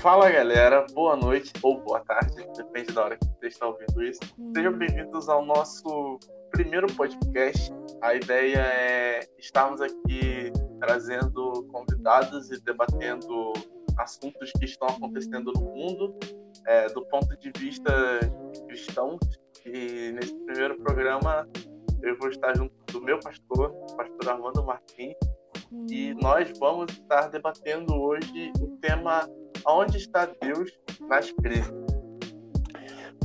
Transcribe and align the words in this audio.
Fala 0.00 0.30
galera, 0.30 0.86
boa 0.94 1.16
noite 1.16 1.52
ou 1.60 1.80
boa 1.80 1.98
tarde, 2.00 2.36
depende 2.56 2.92
da 2.92 3.04
hora 3.04 3.16
que 3.16 3.26
você 3.26 3.48
está 3.48 3.66
ouvindo 3.66 4.02
isso. 4.02 4.20
Sejam 4.54 4.72
bem-vindos 4.74 5.28
ao 5.28 5.44
nosso 5.44 6.20
primeiro 6.52 6.86
podcast. 6.94 7.72
A 8.00 8.14
ideia 8.14 8.58
é 8.58 9.20
estarmos 9.38 9.80
aqui 9.80 10.52
trazendo 10.78 11.66
convidados 11.72 12.50
e 12.52 12.60
debatendo 12.62 13.52
assuntos 13.98 14.52
que 14.52 14.66
estão 14.66 14.86
acontecendo 14.86 15.52
no 15.52 15.62
mundo 15.62 16.16
é, 16.66 16.86
do 16.90 17.04
ponto 17.06 17.36
de 17.36 17.50
vista 17.58 17.92
cristão. 18.68 19.18
E 19.66 20.12
nesse 20.12 20.34
primeiro 20.44 20.78
programa 20.78 21.48
eu 22.02 22.16
vou 22.18 22.28
estar 22.28 22.56
junto 22.56 22.72
do 22.92 23.00
meu 23.00 23.18
pastor, 23.18 23.70
o 23.72 23.96
pastor 23.96 24.28
Armando 24.28 24.62
Martins, 24.62 25.16
e 25.90 26.14
nós 26.14 26.50
vamos 26.58 26.92
estar 26.92 27.28
debatendo 27.28 27.94
hoje 27.94 28.52
o 28.60 28.68
tema 28.80 29.28
Onde 29.66 29.98
está 29.98 30.26
Deus 30.40 30.70
nas 31.08 31.30
crises? 31.32 31.70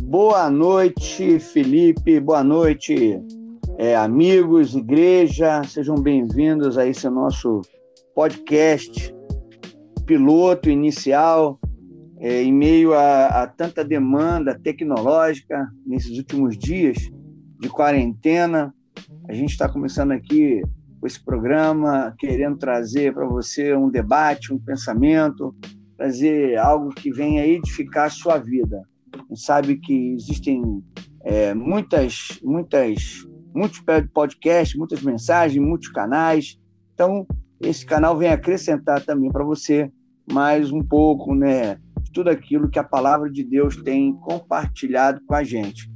Boa 0.02 0.50
noite, 0.50 1.40
Felipe. 1.40 2.20
Boa 2.20 2.44
noite, 2.44 3.22
é, 3.78 3.96
amigos, 3.96 4.76
igreja. 4.76 5.64
Sejam 5.64 5.96
bem-vindos 5.96 6.78
a 6.78 6.86
esse 6.86 7.10
nosso 7.10 7.62
podcast 8.14 9.14
piloto 10.06 10.70
inicial, 10.70 11.58
é, 12.20 12.44
em 12.44 12.52
meio 12.52 12.94
a, 12.94 13.44
a 13.44 13.48
tanta 13.48 13.86
demanda 13.86 14.60
tecnológica 14.60 15.72
nesses 15.86 16.18
últimos 16.18 16.58
dias 16.58 16.98
de 17.60 17.70
quarentena. 17.70 18.76
A 19.30 19.34
gente 19.34 19.52
está 19.52 19.70
começando 19.70 20.12
aqui 20.12 20.62
esse 21.08 21.24
programa, 21.24 22.14
querendo 22.18 22.58
trazer 22.58 23.14
para 23.14 23.28
você 23.28 23.76
um 23.76 23.90
debate, 23.90 24.54
um 24.54 24.60
pensamento, 24.60 25.56
trazer 25.98 26.58
algo 26.58 26.90
que 26.90 27.12
venha 27.12 27.46
edificar 27.46 28.06
a 28.06 28.10
sua 28.10 28.38
vida. 28.38 28.82
A 29.14 29.18
gente 29.18 29.42
sabe 29.42 29.78
que 29.78 30.14
existem 30.14 30.84
é, 31.24 31.54
muitas, 31.54 32.40
muitas, 32.44 33.26
muitos 33.54 33.82
podcasts, 34.14 34.78
muitas 34.78 35.02
mensagens, 35.02 35.64
muitos 35.64 35.90
canais. 35.90 36.58
Então, 36.94 37.26
esse 37.62 37.86
canal 37.86 38.18
vem 38.18 38.30
acrescentar 38.30 39.02
também 39.02 39.32
para 39.32 39.44
você 39.44 39.92
mais 40.32 40.72
um 40.72 40.82
pouco, 40.82 41.36
né, 41.36 41.78
tudo 42.14 42.30
aquilo 42.30 42.70
que 42.70 42.80
a 42.80 42.84
palavra 42.84 43.30
de 43.30 43.44
Deus 43.44 43.76
tem 43.78 44.14
compartilhado 44.14 45.22
com 45.26 45.36
a 45.36 45.44
gente. 45.44 45.93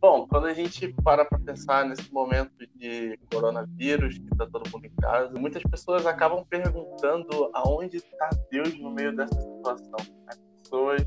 Bom, 0.00 0.28
quando 0.28 0.46
a 0.46 0.54
gente 0.54 0.92
para 1.02 1.24
para 1.24 1.40
pensar 1.40 1.84
nesse 1.84 2.12
momento 2.12 2.52
de 2.76 3.18
coronavírus, 3.32 4.16
que 4.16 4.28
está 4.32 4.46
todo 4.46 4.70
mundo 4.70 4.86
em 4.86 4.94
casa, 4.94 5.36
muitas 5.36 5.60
pessoas 5.64 6.06
acabam 6.06 6.44
perguntando 6.48 7.50
aonde 7.52 7.96
está 7.96 8.30
Deus 8.48 8.78
no 8.78 8.92
meio 8.92 9.14
dessa 9.16 9.34
situação. 9.34 9.98
As 10.28 10.38
pessoas, 10.38 11.02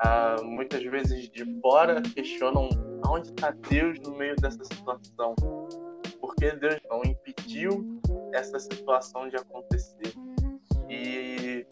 ah, 0.00 0.36
muitas 0.42 0.82
vezes 0.82 1.30
de 1.30 1.60
fora, 1.62 2.02
questionam 2.02 2.68
aonde 3.04 3.28
está 3.28 3.52
Deus 3.70 3.98
no 4.00 4.14
meio 4.14 4.36
dessa 4.36 4.62
situação. 4.64 5.34
Por 6.20 6.36
que 6.36 6.50
Deus 6.56 6.78
não 6.90 7.02
impediu 7.04 8.00
essa 8.34 8.58
situação 8.58 9.30
de 9.30 9.36
acontecer? 9.36 10.12
E 10.90 11.66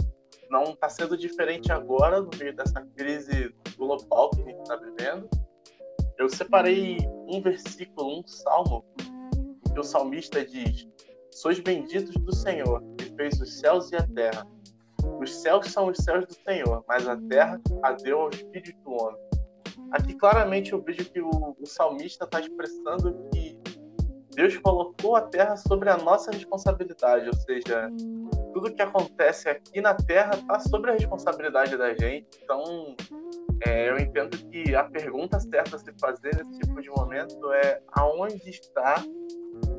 não 0.49 0.63
está 0.73 0.89
sendo 0.89 1.15
diferente 1.15 1.71
agora, 1.71 2.23
no 2.23 2.31
meio 2.39 2.57
dessa 2.57 2.81
crise 2.97 3.55
global 3.77 4.31
que 4.31 4.41
a 4.41 4.45
gente 4.47 4.63
está 4.63 4.77
vivendo 4.77 5.29
eu 6.23 6.31
separei 6.31 6.99
um 7.29 7.43
versículo, 7.43 8.21
um 8.21 8.27
salmo, 8.27 8.85
que 9.73 9.81
o 9.81 9.83
salmista 9.83 10.45
diz: 10.45 10.87
Sois 11.33 11.59
benditos 11.59 12.15
do 12.15 12.33
Senhor, 12.35 12.81
que 12.97 13.13
fez 13.17 13.41
os 13.41 13.59
céus 13.59 13.91
e 13.91 13.97
a 13.97 14.07
terra. 14.07 14.47
Os 15.21 15.35
céus 15.35 15.67
são 15.73 15.89
os 15.89 15.99
céus 15.99 16.25
do 16.27 16.35
Senhor, 16.35 16.85
mas 16.87 17.09
a 17.09 17.17
terra 17.17 17.61
a 17.83 17.93
deu 17.93 18.21
aos 18.21 18.37
filhos 18.37 18.73
do 18.85 18.93
homem. 18.93 19.21
Aqui 19.91 20.15
claramente 20.15 20.73
eu 20.73 20.81
vejo 20.81 21.05
que 21.11 21.21
o, 21.21 21.57
o 21.61 21.67
salmista 21.67 22.25
está 22.25 22.41
expressando 22.41 23.29
que 23.33 23.59
Deus 24.35 24.57
colocou 24.59 25.17
a 25.17 25.23
terra 25.23 25.57
sobre 25.57 25.91
a 25.91 25.97
nossa 25.97 26.31
responsabilidade, 26.31 27.27
ou 27.27 27.35
seja, 27.35 27.91
tudo 28.55 28.73
que 28.73 28.81
acontece 28.81 29.49
aqui 29.49 29.81
na 29.81 29.95
terra 29.95 30.35
está 30.35 30.61
sobre 30.61 30.93
a 30.93 30.95
responsabilidade 30.95 31.77
da 31.77 31.93
gente. 31.95 32.27
Então, 32.43 32.95
é, 33.67 33.91
eu 33.91 33.99
entendo 33.99 34.37
que 34.51 34.75
a 34.75 34.85
pergunta 34.85 35.39
certa 35.41 35.77
a 35.77 35.79
se 35.79 35.93
fazer 36.01 36.35
nesse 36.37 36.61
tipo 36.61 36.81
de 36.81 36.91
momento 36.91 37.53
é 37.53 37.81
aonde 37.93 38.49
está 38.49 39.03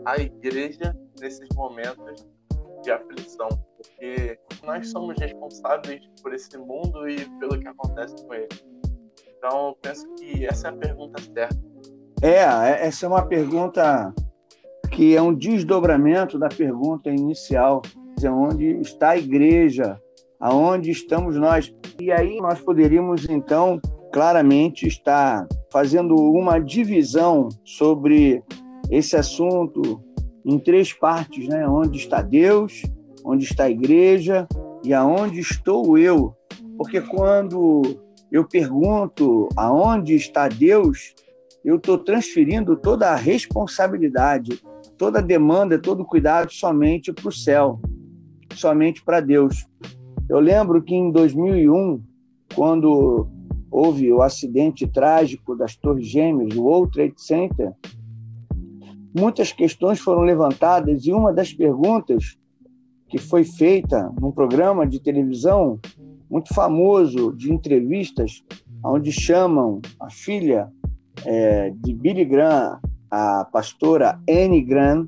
a 0.06 0.18
igreja 0.18 0.96
nesses 1.20 1.48
momentos 1.56 2.26
de 2.82 2.92
aflição, 2.92 3.48
porque 3.78 4.38
nós 4.64 4.90
somos 4.90 5.18
responsáveis 5.20 6.02
por 6.22 6.34
esse 6.34 6.58
mundo 6.58 7.08
e 7.08 7.26
pelo 7.40 7.60
que 7.60 7.68
acontece 7.68 8.16
com 8.26 8.34
ele. 8.34 8.50
Então, 9.38 9.68
eu 9.68 9.78
penso 9.82 10.08
que 10.16 10.46
essa 10.46 10.68
é 10.68 10.72
a 10.72 10.74
pergunta 10.74 11.22
certa. 11.22 11.58
É, 12.22 12.88
essa 12.88 13.06
é 13.06 13.10
uma 13.10 13.26
pergunta 13.26 14.14
que 14.92 15.16
é 15.16 15.22
um 15.22 15.34
desdobramento 15.34 16.38
da 16.38 16.48
pergunta 16.48 17.10
inicial, 17.10 17.82
onde 18.26 18.80
está 18.80 19.10
a 19.10 19.18
igreja 19.18 20.00
aonde 20.40 20.92
estamos 20.92 21.36
nós. 21.36 21.74
E 22.04 22.12
aí 22.12 22.42
nós 22.42 22.60
poderíamos, 22.60 23.30
então, 23.30 23.80
claramente 24.12 24.86
estar 24.86 25.48
fazendo 25.72 26.14
uma 26.14 26.60
divisão 26.60 27.48
sobre 27.64 28.44
esse 28.92 29.16
assunto 29.16 30.04
em 30.44 30.60
três 30.60 30.92
partes, 30.92 31.48
né? 31.48 31.66
Onde 31.66 31.98
está 31.98 32.22
Deus, 32.22 32.84
onde 33.24 33.46
está 33.46 33.64
a 33.64 33.70
igreja 33.70 34.46
e 34.84 34.94
aonde 34.94 35.40
estou 35.40 35.98
eu. 35.98 36.36
Porque 36.78 37.00
quando 37.00 37.82
eu 38.30 38.46
pergunto 38.46 39.48
aonde 39.56 40.14
está 40.14 40.50
Deus, 40.50 41.16
eu 41.64 41.78
estou 41.78 41.98
transferindo 41.98 42.76
toda 42.76 43.12
a 43.12 43.16
responsabilidade, 43.16 44.62
toda 44.98 45.20
a 45.20 45.22
demanda, 45.22 45.80
todo 45.80 46.02
o 46.02 46.06
cuidado 46.06 46.52
somente 46.52 47.14
para 47.14 47.30
o 47.30 47.32
céu, 47.32 47.80
somente 48.54 49.02
para 49.02 49.22
Deus. 49.22 49.66
Eu 50.30 50.40
lembro 50.40 50.82
que 50.82 50.96
em 50.96 51.12
2001, 51.12 52.02
quando 52.56 53.28
houve 53.70 54.12
o 54.12 54.22
acidente 54.22 54.88
trágico 54.88 55.56
das 55.56 55.76
Torres 55.76 56.08
Gêmeas, 56.08 56.54
do 56.54 56.64
World 56.64 56.92
Trade 56.92 57.16
Center, 57.18 57.74
muitas 59.16 59.52
questões 59.52 60.00
foram 60.00 60.22
levantadas 60.22 61.06
e 61.06 61.12
uma 61.12 61.34
das 61.34 61.54
perguntas 61.54 62.38
que 63.10 63.18
foi 63.18 63.44
feita 63.44 64.12
num 64.20 64.32
programa 64.32 64.88
de 64.88 65.00
televisão 65.00 65.80
muito 66.30 66.54
famoso 66.54 67.32
de 67.34 67.54
entrevistas, 67.54 68.44
onde 68.84 69.12
chamam 69.12 69.82
a 70.00 70.10
filha 70.10 70.72
é, 71.26 71.70
de 71.70 71.94
Billy 71.94 72.26
Graham, 72.26 72.80
a 73.12 73.46
pastora 73.46 74.20
Anne 74.28 74.62
Graham, 74.62 75.08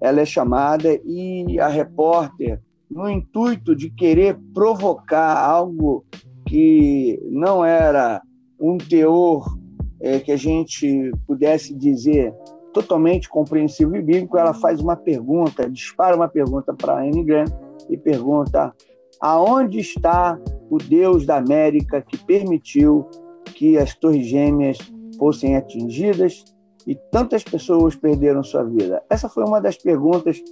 ela 0.00 0.20
é 0.20 0.24
chamada 0.24 0.88
e 1.04 1.58
a 1.58 1.68
repórter 1.68 2.60
no 2.92 3.08
intuito 3.08 3.74
de 3.74 3.90
querer 3.90 4.38
provocar 4.52 5.38
algo 5.38 6.04
que 6.46 7.18
não 7.30 7.64
era 7.64 8.20
um 8.60 8.76
teor 8.76 9.56
é, 10.00 10.20
que 10.20 10.30
a 10.30 10.36
gente 10.36 11.10
pudesse 11.26 11.74
dizer 11.74 12.34
totalmente 12.72 13.28
compreensível 13.28 13.96
e 13.96 14.02
bíblico, 14.02 14.36
ela 14.36 14.52
faz 14.52 14.80
uma 14.80 14.96
pergunta, 14.96 15.68
dispara 15.68 16.16
uma 16.16 16.28
pergunta 16.28 16.74
para 16.74 17.00
Anne 17.00 17.24
Grant 17.24 17.50
e 17.88 17.96
pergunta 17.96 18.74
aonde 19.20 19.78
está 19.78 20.38
o 20.70 20.78
Deus 20.78 21.24
da 21.24 21.36
América 21.36 22.02
que 22.02 22.18
permitiu 22.18 23.06
que 23.46 23.78
as 23.78 23.94
torres 23.94 24.26
gêmeas 24.26 24.78
fossem 25.18 25.56
atingidas 25.56 26.44
e 26.86 26.94
tantas 27.10 27.42
pessoas 27.42 27.94
perderam 27.94 28.42
sua 28.42 28.64
vida? 28.64 29.02
Essa 29.08 29.28
foi 29.28 29.44
uma 29.44 29.60
das 29.60 29.76
perguntas 29.76 30.42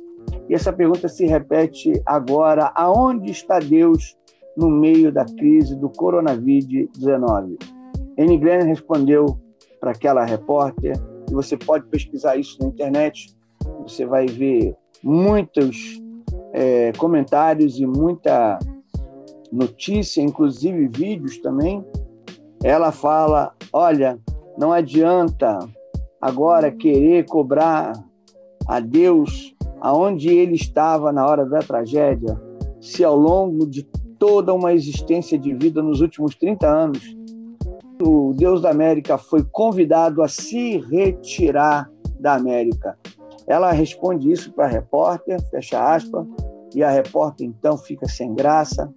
e 0.51 0.55
essa 0.55 0.73
pergunta 0.73 1.09
se 1.09 1.25
repete 1.27 2.03
agora: 2.05 2.73
aonde 2.75 3.31
está 3.31 3.61
Deus 3.61 4.17
no 4.57 4.69
meio 4.69 5.13
da 5.13 5.25
crise 5.25 5.77
do 5.77 5.89
Coronavírus-19? 5.89 7.57
Anne 8.19 8.37
Glenn 8.37 8.65
respondeu 8.65 9.39
para 9.81 9.93
aquela 9.93 10.25
repórter, 10.25 10.97
e 11.31 11.33
você 11.33 11.57
pode 11.57 11.87
pesquisar 11.87 12.37
isso 12.37 12.59
na 12.61 12.67
internet, 12.67 13.35
você 13.83 14.05
vai 14.05 14.27
ver 14.27 14.75
muitos 15.03 16.03
é, 16.53 16.93
comentários 16.99 17.79
e 17.79 17.87
muita 17.87 18.59
notícia, 19.53 20.21
inclusive 20.21 20.89
vídeos 20.89 21.39
também. 21.39 21.85
Ela 22.63 22.91
fala: 22.91 23.55
olha, 23.73 24.19
não 24.59 24.73
adianta 24.73 25.59
agora 26.21 26.73
querer 26.73 27.25
cobrar 27.27 27.93
a 28.67 28.81
Deus 28.81 29.55
aonde 29.81 30.29
ele 30.29 30.55
estava 30.55 31.13
na 31.13 31.27
hora 31.27 31.47
da 31.47 31.61
tragédia, 31.61 32.41
se 32.81 33.03
ao 33.03 33.17
longo 33.17 33.67
de 33.67 33.83
toda 34.19 34.53
uma 34.53 34.73
existência 34.73 35.39
de 35.39 35.55
vida 35.55 35.83
nos 35.83 36.01
últimos 36.01 36.35
30 36.35 36.67
anos, 36.69 37.17
o 38.03 38.33
Deus 38.35 38.61
da 38.61 38.71
América 38.71 39.19
foi 39.19 39.43
convidado 39.43 40.23
a 40.23 40.29
se 40.29 40.79
retirar 40.79 41.91
da 42.19 42.35
América. 42.35 42.99
Ela 43.47 43.73
responde 43.73 44.31
isso 44.31 44.53
para 44.53 44.67
a 44.67 44.69
repórter, 44.69 45.41
fecha 45.51 45.95
aspas, 45.95 46.27
e 46.75 46.83
a 46.83 46.91
repórter 46.91 47.47
então 47.47 47.77
fica 47.77 48.07
sem 48.07 48.35
graça, 48.35 48.93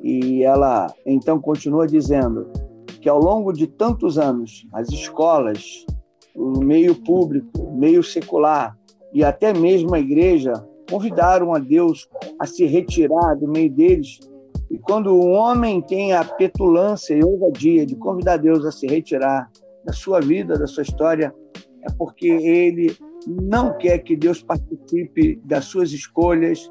e 0.00 0.42
ela 0.42 0.86
então 1.04 1.40
continua 1.40 1.86
dizendo 1.86 2.48
que 3.00 3.08
ao 3.08 3.18
longo 3.18 3.52
de 3.52 3.66
tantos 3.66 4.18
anos, 4.18 4.66
as 4.72 4.88
escolas, 4.88 5.84
o 6.34 6.60
meio 6.60 6.94
público, 6.94 7.62
o 7.62 7.76
meio 7.76 8.02
secular 8.02 8.76
e 9.12 9.24
até 9.24 9.52
mesmo 9.52 9.94
a 9.94 10.00
igreja 10.00 10.52
convidaram 10.88 11.54
a 11.54 11.58
Deus 11.58 12.08
a 12.38 12.46
se 12.46 12.64
retirar 12.66 13.36
do 13.36 13.46
meio 13.46 13.70
deles. 13.70 14.18
E 14.70 14.78
quando 14.78 15.12
o 15.12 15.30
homem 15.30 15.80
tem 15.80 16.12
a 16.12 16.24
petulância 16.24 17.14
e 17.14 17.24
ousadia 17.24 17.86
de 17.86 17.96
convidar 17.96 18.36
Deus 18.36 18.64
a 18.64 18.72
se 18.72 18.86
retirar 18.86 19.50
da 19.84 19.92
sua 19.92 20.20
vida, 20.20 20.58
da 20.58 20.66
sua 20.66 20.82
história, 20.82 21.34
é 21.82 21.92
porque 21.96 22.28
ele 22.28 22.96
não 23.26 23.76
quer 23.76 23.98
que 23.98 24.16
Deus 24.16 24.42
participe 24.42 25.40
das 25.44 25.64
suas 25.64 25.92
escolhas, 25.92 26.70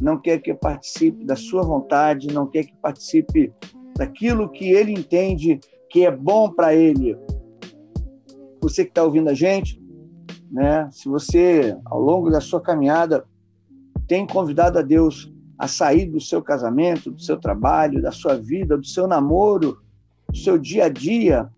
não 0.00 0.20
quer 0.20 0.40
que 0.40 0.52
participe 0.54 1.24
da 1.24 1.36
sua 1.36 1.62
vontade, 1.62 2.32
não 2.32 2.46
quer 2.46 2.64
que 2.64 2.76
participe 2.76 3.52
daquilo 3.96 4.50
que 4.50 4.70
ele 4.70 4.92
entende 4.92 5.60
que 5.88 6.04
é 6.04 6.10
bom 6.10 6.50
para 6.50 6.74
ele. 6.74 7.16
Você 8.60 8.84
que 8.84 8.90
está 8.90 9.04
ouvindo 9.04 9.28
a 9.28 9.34
gente, 9.34 9.80
né? 10.54 10.88
Se 10.92 11.08
você 11.08 11.76
ao 11.84 12.00
longo 12.00 12.30
da 12.30 12.40
sua 12.40 12.60
caminhada 12.60 13.24
tem 14.06 14.24
convidado 14.24 14.78
a 14.78 14.82
Deus 14.82 15.28
a 15.58 15.66
sair 15.66 16.06
do 16.06 16.20
seu 16.20 16.40
casamento, 16.40 17.10
do 17.10 17.20
seu 17.20 17.36
trabalho, 17.36 18.00
da 18.00 18.12
sua 18.12 18.36
vida, 18.36 18.76
do 18.76 18.86
seu 18.86 19.08
namoro, 19.08 19.78
do 20.30 20.36
seu 20.36 20.56
dia 20.56 20.84
a 20.84 20.88
dia, 20.88 21.50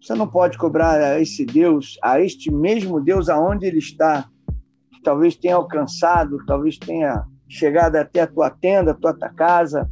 você 0.00 0.14
não 0.14 0.26
pode 0.26 0.56
cobrar 0.56 0.98
a 0.98 1.20
esse 1.20 1.44
Deus, 1.44 1.98
a 2.02 2.18
este 2.18 2.50
mesmo 2.50 2.98
Deus 2.98 3.28
aonde 3.28 3.66
ele 3.66 3.78
está, 3.78 4.26
que 4.90 5.02
talvez 5.02 5.36
tenha 5.36 5.56
alcançado, 5.56 6.42
talvez 6.46 6.78
tenha 6.78 7.22
chegado 7.46 7.96
até 7.96 8.22
a 8.22 8.26
tua 8.26 8.48
tenda, 8.48 8.92
a 8.92 8.94
tua 8.94 9.12
casa, 9.12 9.90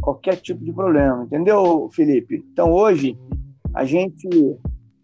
qualquer 0.00 0.36
tipo 0.36 0.64
de 0.64 0.72
problema, 0.72 1.24
entendeu, 1.24 1.90
Felipe? 1.92 2.44
Então 2.52 2.70
hoje 2.70 3.18
a 3.74 3.84
gente 3.84 4.28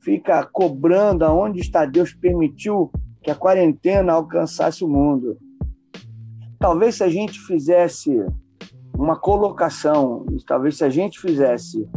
fica 0.07 0.49
cobrando 0.53 1.25
aonde 1.25 1.59
está 1.59 1.85
Deus 1.85 2.15
permitiu 2.15 2.93
que 3.21 3.29
a 3.29 3.35
quarentena 3.35 4.13
alcançasse 4.13 4.85
o 4.85 4.89
mundo. 4.89 5.37
Talvez 6.61 6.95
se 6.95 7.03
a 7.03 7.09
gente 7.09 7.41
fizesse 7.41 8.25
uma 8.97 9.17
colocação, 9.17 10.25
talvez 10.47 10.77
se 10.77 10.85
a 10.85 10.89
gente 10.89 11.19
fizesse 11.19 11.89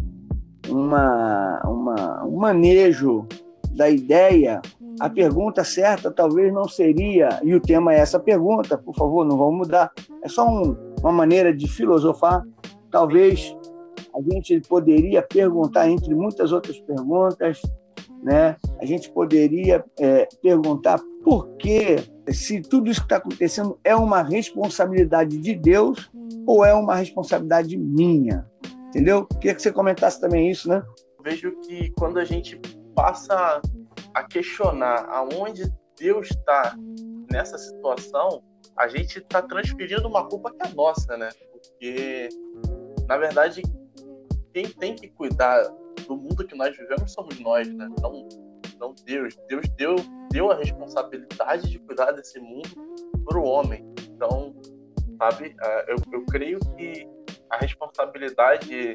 uma, 0.68 1.62
uma, 1.64 2.26
um 2.26 2.38
manejo 2.38 3.28
da 3.76 3.88
ideia, 3.88 4.60
a 5.00 5.08
pergunta 5.08 5.64
certa 5.64 6.12
talvez 6.12 6.52
não 6.52 6.68
seria, 6.68 7.40
e 7.44 7.54
o 7.54 7.62
tema 7.62 7.94
é 7.94 8.00
essa 8.00 8.20
pergunta, 8.20 8.76
por 8.76 8.96
favor, 8.96 9.24
não 9.24 9.38
vamos 9.38 9.68
mudar, 9.68 9.92
é 10.24 10.28
só 10.28 10.50
um, 10.50 10.76
uma 11.00 11.12
maneira 11.12 11.56
de 11.56 11.68
filosofar. 11.68 12.44
Talvez 12.90 13.56
a 14.16 14.20
gente 14.34 14.60
poderia 14.68 15.22
perguntar, 15.22 15.88
entre 15.88 16.16
muitas 16.16 16.52
outras 16.52 16.80
perguntas, 16.80 17.62
né? 18.22 18.56
a 18.80 18.86
gente 18.86 19.10
poderia 19.12 19.84
é, 20.00 20.28
perguntar 20.42 21.00
por 21.24 21.48
que, 21.58 21.98
se 22.32 22.62
tudo 22.62 22.90
isso 22.90 23.02
que 23.02 23.06
está 23.06 23.18
acontecendo 23.18 23.80
é 23.84 23.96
uma 23.96 24.22
responsabilidade 24.22 25.38
de 25.38 25.56
Deus 25.56 26.10
ou 26.46 26.64
é 26.66 26.74
uma 26.74 26.96
responsabilidade 26.96 27.78
minha. 27.78 28.46
Entendeu? 28.88 29.26
Queria 29.26 29.54
que 29.54 29.62
você 29.62 29.72
comentasse 29.72 30.20
também 30.20 30.50
isso, 30.50 30.68
né? 30.68 30.84
Vejo 31.24 31.56
que 31.62 31.92
quando 31.92 32.18
a 32.18 32.26
gente 32.26 32.60
passa 32.96 33.62
a 34.14 34.24
questionar 34.24 35.08
aonde 35.10 35.72
Deus 35.98 36.30
está 36.32 36.76
nessa 37.32 37.58
situação, 37.58 38.42
a 38.76 38.88
gente 38.88 39.20
está 39.20 39.42
transferindo 39.42 40.08
uma 40.08 40.28
culpa 40.28 40.52
que 40.52 40.68
é 40.68 40.74
nossa, 40.74 41.18
né? 41.18 41.30
Porque, 41.52 42.30
na 43.08 43.18
verdade, 43.18 43.62
quem 44.54 44.68
tem 44.68 44.96
que 44.96 45.10
cuidar 45.10 45.64
do 46.08 46.16
mundo 46.16 46.46
que 46.46 46.56
nós 46.56 46.76
vivemos 46.76 47.12
somos 47.12 47.40
nós, 47.40 47.68
né? 47.68 47.88
Não, 48.02 48.28
não 48.80 48.96
Deus. 49.06 49.36
Deus 49.48 49.68
deu, 49.78 49.96
deu 50.32 50.52
a 50.52 50.56
responsabilidade 50.56 51.70
de 51.70 51.80
cuidar 51.80 52.12
desse 52.12 52.40
mundo 52.40 52.70
para 53.26 53.40
o 53.40 53.44
homem. 53.44 53.86
Então, 54.10 54.56
sabe, 55.18 55.56
ah, 55.62 55.86
eu, 55.88 55.98
eu 56.12 56.26
creio 56.26 56.60
que 56.78 57.08
a 57.50 57.58
responsabilidade 57.58 58.94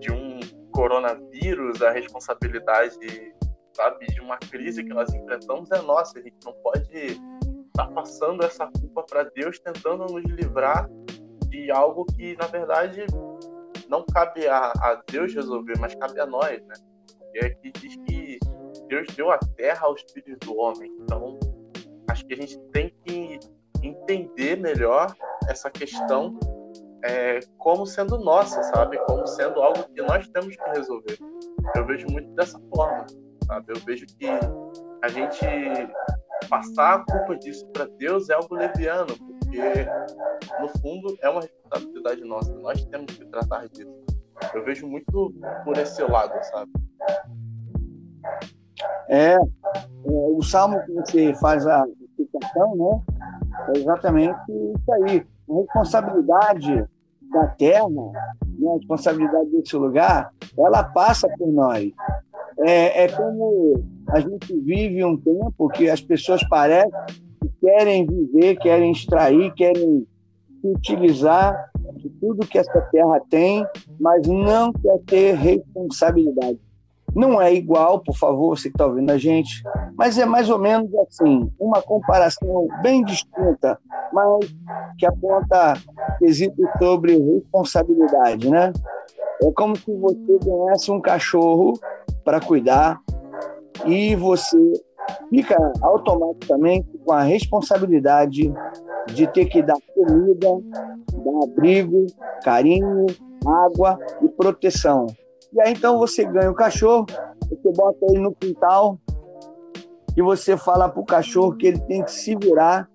de 0.00 0.12
um 0.12 0.40
coronavírus, 0.70 1.80
a 1.82 1.90
responsabilidade, 1.90 3.34
sabe, 3.72 4.06
de 4.06 4.20
uma 4.20 4.36
crise 4.36 4.84
que 4.84 4.90
nós 4.90 5.12
enfrentamos 5.12 5.70
é 5.70 5.80
nossa. 5.82 6.18
A 6.18 6.22
gente 6.22 6.36
não 6.44 6.52
pode 6.54 6.88
estar 6.92 7.18
tá 7.74 7.86
passando 7.88 8.44
essa 8.44 8.66
culpa 8.66 9.02
para 9.02 9.24
Deus, 9.24 9.58
tentando 9.58 10.06
nos 10.06 10.24
livrar 10.24 10.88
de 11.48 11.70
algo 11.70 12.04
que, 12.04 12.36
na 12.36 12.46
verdade, 12.46 13.06
não 13.88 14.04
cabe 14.04 14.46
a, 14.46 14.72
a 14.72 15.02
Deus 15.10 15.34
resolver, 15.34 15.78
mas 15.78 15.94
cabe 15.94 16.20
a 16.20 16.26
nós, 16.26 16.62
né? 16.66 16.74
E 17.34 17.44
aqui 17.44 17.70
diz 17.72 17.96
que 18.06 18.38
Deus 18.88 19.06
deu 19.14 19.30
a 19.30 19.38
terra 19.56 19.86
aos 19.86 20.02
filhos 20.12 20.38
do 20.40 20.56
homem. 20.56 20.90
Então, 21.00 21.38
acho 22.08 22.24
que 22.26 22.34
a 22.34 22.36
gente 22.36 22.58
tem 22.72 22.94
que 23.04 23.38
entender 23.82 24.56
melhor 24.56 25.14
essa 25.48 25.70
questão 25.70 26.38
é, 27.04 27.40
como 27.58 27.86
sendo 27.86 28.18
nossa, 28.18 28.62
sabe? 28.64 28.98
Como 29.06 29.26
sendo 29.26 29.62
algo 29.62 29.84
que 29.94 30.02
nós 30.02 30.28
temos 30.28 30.56
que 30.56 30.70
resolver. 30.70 31.18
Eu 31.74 31.86
vejo 31.86 32.06
muito 32.08 32.28
dessa 32.30 32.58
forma, 32.74 33.06
sabe? 33.46 33.72
Eu 33.72 33.80
vejo 33.80 34.06
que 34.06 34.26
a 35.02 35.08
gente 35.08 35.46
passar 36.48 36.94
a 36.94 37.04
culpa 37.04 37.36
disso 37.36 37.66
para 37.68 37.86
Deus 37.98 38.28
é 38.30 38.34
algo 38.34 38.54
leviano, 38.54 39.14
porque 39.46 39.86
no 40.60 40.68
fundo 40.80 41.16
é 41.22 41.28
uma 41.28 41.40
responsabilidade 41.40 42.24
nossa. 42.24 42.52
Nós 42.54 42.84
temos 42.84 43.16
que 43.16 43.24
tratar 43.26 43.68
disso. 43.68 44.04
Eu 44.52 44.64
vejo 44.64 44.86
muito 44.86 45.34
por 45.64 45.78
esse 45.78 46.02
lado, 46.02 46.32
sabe? 46.44 46.70
É, 49.08 49.38
o 50.04 50.42
salmo 50.42 50.82
que 50.84 50.92
você 50.92 51.34
faz 51.34 51.66
a 51.66 51.86
citação, 52.16 52.76
né? 52.76 53.02
É 53.74 53.78
exatamente 53.78 54.38
isso 54.50 54.92
aí. 54.92 55.26
A 55.48 55.54
responsabilidade 55.54 56.84
da 57.32 57.46
terra, 57.48 57.88
né, 57.88 58.68
a 58.68 58.74
responsabilidade 58.74 59.50
desse 59.50 59.76
lugar, 59.76 60.32
ela 60.58 60.84
passa 60.84 61.28
por 61.38 61.48
nós. 61.48 61.90
É, 62.58 63.04
é 63.04 63.08
como 63.08 63.84
a 64.08 64.20
gente 64.20 64.58
vive 64.60 65.04
um 65.04 65.16
tempo 65.16 65.68
que 65.68 65.88
as 65.88 66.00
pessoas 66.00 66.46
parecem 66.48 66.90
querem 67.66 68.06
viver, 68.06 68.56
querem 68.58 68.92
extrair, 68.92 69.52
querem 69.54 70.06
utilizar 70.62 71.68
de 71.96 72.08
tudo 72.20 72.46
que 72.46 72.58
essa 72.58 72.80
terra 72.92 73.20
tem, 73.28 73.66
mas 73.98 74.24
não 74.28 74.72
quer 74.72 74.98
ter 75.04 75.34
responsabilidade. 75.34 76.60
Não 77.12 77.42
é 77.42 77.52
igual, 77.52 77.98
por 78.00 78.16
favor, 78.16 78.56
você 78.56 78.68
que 78.68 78.76
está 78.76 78.86
ouvindo 78.86 79.10
a 79.10 79.18
gente, 79.18 79.64
mas 79.96 80.16
é 80.16 80.24
mais 80.24 80.48
ou 80.48 80.60
menos 80.60 80.94
assim, 80.96 81.50
uma 81.58 81.82
comparação 81.82 82.68
bem 82.82 83.02
distinta, 83.04 83.78
mas 84.12 84.54
que 84.96 85.06
aponta 85.06 85.74
quesitos 86.20 86.66
sobre 86.78 87.18
responsabilidade, 87.18 88.48
né? 88.48 88.72
É 89.42 89.50
como 89.56 89.74
se 89.76 89.92
você 89.92 90.38
ganhasse 90.44 90.90
um 90.92 91.00
cachorro 91.00 91.72
para 92.24 92.40
cuidar 92.40 93.00
e 93.86 94.14
você 94.14 94.56
fica 95.30 95.56
automaticamente 95.82 96.88
com 97.04 97.12
a 97.12 97.22
responsabilidade 97.22 98.52
de 99.08 99.26
ter 99.28 99.46
que 99.46 99.62
dar 99.62 99.76
comida, 99.94 100.48
dar 101.12 101.44
abrigo, 101.44 102.06
carinho, 102.42 103.06
água 103.46 103.98
e 104.22 104.28
proteção. 104.28 105.06
E 105.52 105.60
aí 105.60 105.72
então 105.72 105.98
você 105.98 106.24
ganha 106.24 106.50
o 106.50 106.54
cachorro, 106.54 107.06
você 107.48 107.72
bota 107.72 107.98
ele 108.10 108.20
no 108.20 108.34
quintal 108.34 108.98
e 110.16 110.22
você 110.22 110.56
fala 110.56 110.88
para 110.88 111.00
o 111.00 111.06
cachorro 111.06 111.56
que 111.56 111.66
ele 111.66 111.80
tem 111.80 112.02
que 112.02 112.10
se 112.10 112.34
virar, 112.34 112.88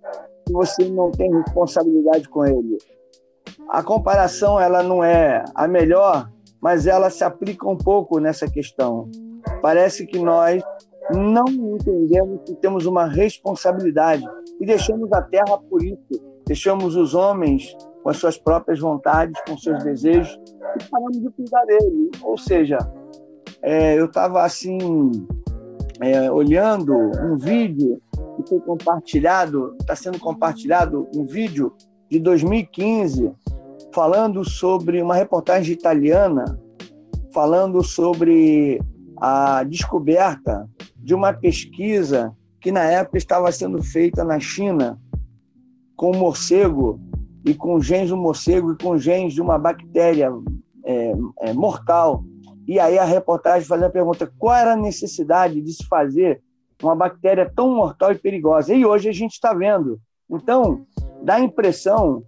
que 0.46 0.52
você 0.52 0.90
não 0.90 1.12
tem 1.12 1.32
responsabilidade 1.32 2.28
com 2.28 2.46
ele. 2.46 2.78
A 3.70 3.82
comparação 3.82 4.60
ela 4.60 4.84
não 4.84 5.04
é 5.04 5.44
a 5.56 5.68
melhor, 5.68 6.30
mas 6.60 6.88
ela 6.88 7.10
se 7.10 7.24
aplica 7.24 7.68
um 7.70 7.78
pouco 7.78 8.20
nessa 8.20 8.50
questão. 8.50 9.10
Parece 9.62 10.06
que 10.06 10.20
nós 10.20 10.62
não 11.16 11.46
entendemos 11.48 12.42
que 12.46 12.56
temos 12.56 12.86
uma 12.86 13.06
responsabilidade 13.06 14.24
e 14.60 14.66
deixamos 14.66 15.12
a 15.14 15.22
terra 15.22 15.58
por 15.70 15.84
isso, 15.84 15.98
deixamos 16.46 16.96
os 16.96 17.14
homens 17.14 17.76
com 18.04 18.10
as 18.10 18.18
suas 18.18 18.38
próprias 18.38 18.80
vontades, 18.80 19.40
com 19.48 19.58
seus 19.58 19.84
desejos, 19.84 20.40
e 20.80 20.84
paramos 20.90 21.20
de 21.20 21.30
cuidar 21.30 21.66
dele. 21.66 22.12
Ou 22.24 22.38
seja, 22.38 22.78
é, 23.62 24.00
eu 24.00 24.06
estava 24.06 24.44
assim, 24.44 24.78
é, 26.02 26.32
olhando 26.32 26.94
um 26.94 27.38
vídeo 27.38 28.02
que 28.36 28.50
foi 28.50 28.60
compartilhado, 28.60 29.76
está 29.80 29.96
sendo 29.96 30.20
compartilhado 30.20 31.08
um 31.16 31.26
vídeo 31.26 31.74
de 32.10 32.20
2015, 32.20 33.32
falando 33.94 34.44
sobre 34.44 35.02
uma 35.02 35.16
reportagem 35.16 35.74
italiana, 35.74 36.60
falando 37.32 37.84
sobre 37.84 38.82
a 39.18 39.64
descoberta 39.64 40.68
de 41.02 41.14
uma 41.14 41.34
pesquisa 41.34 42.36
que 42.60 42.72
na 42.72 42.84
época 42.84 43.18
estava 43.18 43.52
sendo 43.52 43.82
feita 43.82 44.24
na 44.24 44.40
China 44.40 45.00
com 45.96 46.16
morcego 46.16 47.00
e 47.46 47.54
com 47.54 47.80
genes 47.80 48.10
do 48.10 48.18
morcego 48.18 48.74
e 48.74 48.78
com 48.78 48.98
genes 48.98 49.34
de 49.34 49.42
uma 49.42 49.58
bactéria 49.58 50.32
é, 50.86 51.14
é, 51.40 51.54
mortal. 51.54 52.24
E 52.68 52.80
aí 52.80 52.98
a 52.98 53.04
reportagem 53.04 53.68
fazia 53.68 53.88
a 53.88 53.92
pergunta: 53.92 54.32
qual 54.38 54.56
era 54.56 54.74
a 54.74 54.78
necessidade 54.78 55.60
de 55.62 55.74
se 55.74 55.86
fazer 55.88 56.42
uma 56.82 56.96
bactéria 56.96 57.52
tão 57.54 57.76
mortal 57.76 58.12
e 58.12 58.18
perigosa? 58.18 58.74
E 58.74 58.86
hoje 58.86 59.10
a 59.10 59.12
gente 59.12 59.34
está 59.34 59.54
vendo. 59.54 60.00
Então, 60.30 60.86
dá 61.24 61.36
a 61.36 61.40
impressão, 61.40 62.24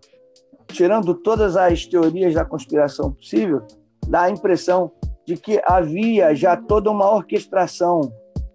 tirando 0.67 1.13
todas 1.13 1.55
as 1.55 1.85
teorias 1.85 2.33
da 2.33 2.43
conspiração 2.43 3.11
possível, 3.13 3.61
dá 4.07 4.23
a 4.23 4.29
impressão 4.29 4.91
de 5.25 5.37
que 5.37 5.61
havia 5.65 6.35
já 6.35 6.57
toda 6.57 6.91
uma 6.91 7.09
orquestração. 7.09 8.11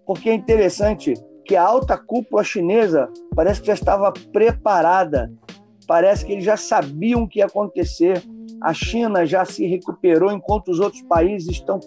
Porque 0.09 0.31
é 0.31 0.33
interessante 0.33 1.13
que 1.45 1.55
a 1.55 1.63
alta 1.63 1.95
cúpula 1.95 2.43
chinesa 2.43 3.07
parece 3.35 3.61
que 3.61 3.67
já 3.67 3.75
estava 3.75 4.11
preparada, 4.11 5.31
parece 5.85 6.25
que 6.25 6.31
eles 6.31 6.43
já 6.43 6.57
sabiam 6.57 7.21
o 7.21 7.27
que 7.27 7.37
ia 7.37 7.45
acontecer. 7.45 8.19
A 8.59 8.73
China 8.73 9.23
já 9.23 9.45
se 9.45 9.67
recuperou, 9.67 10.31
enquanto 10.31 10.69
os 10.69 10.79
outros 10.79 11.03
países 11.03 11.49
estão 11.49 11.79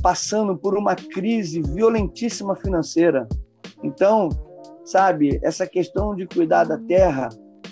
passando 0.00 0.56
por 0.56 0.78
uma 0.78 0.94
crise 0.94 1.60
violentíssima 1.60 2.54
financeira. 2.54 3.26
Então, 3.82 4.28
sabe, 4.84 5.40
essa 5.42 5.66
questão 5.66 6.14
de 6.14 6.28
cuidar 6.28 6.62
da 6.62 6.78
terra 6.78 7.28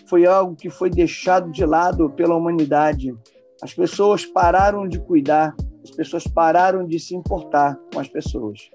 foi 0.09 0.27
algo 0.27 0.57
que 0.57 0.69
foi 0.69 0.91
deixado 0.91 1.53
de 1.53 1.65
lado 1.65 2.11
pela 2.11 2.35
humanidade. 2.35 3.15
As 3.63 3.73
pessoas 3.73 4.27
pararam 4.27 4.89
de 4.89 4.99
cuidar, 4.99 5.55
as 5.85 5.93
pessoas 5.93 6.27
pararam 6.27 6.85
de 6.85 6.99
se 6.99 7.15
importar 7.15 7.79
com 7.95 8.01
as 8.01 8.09
pessoas. 8.09 8.69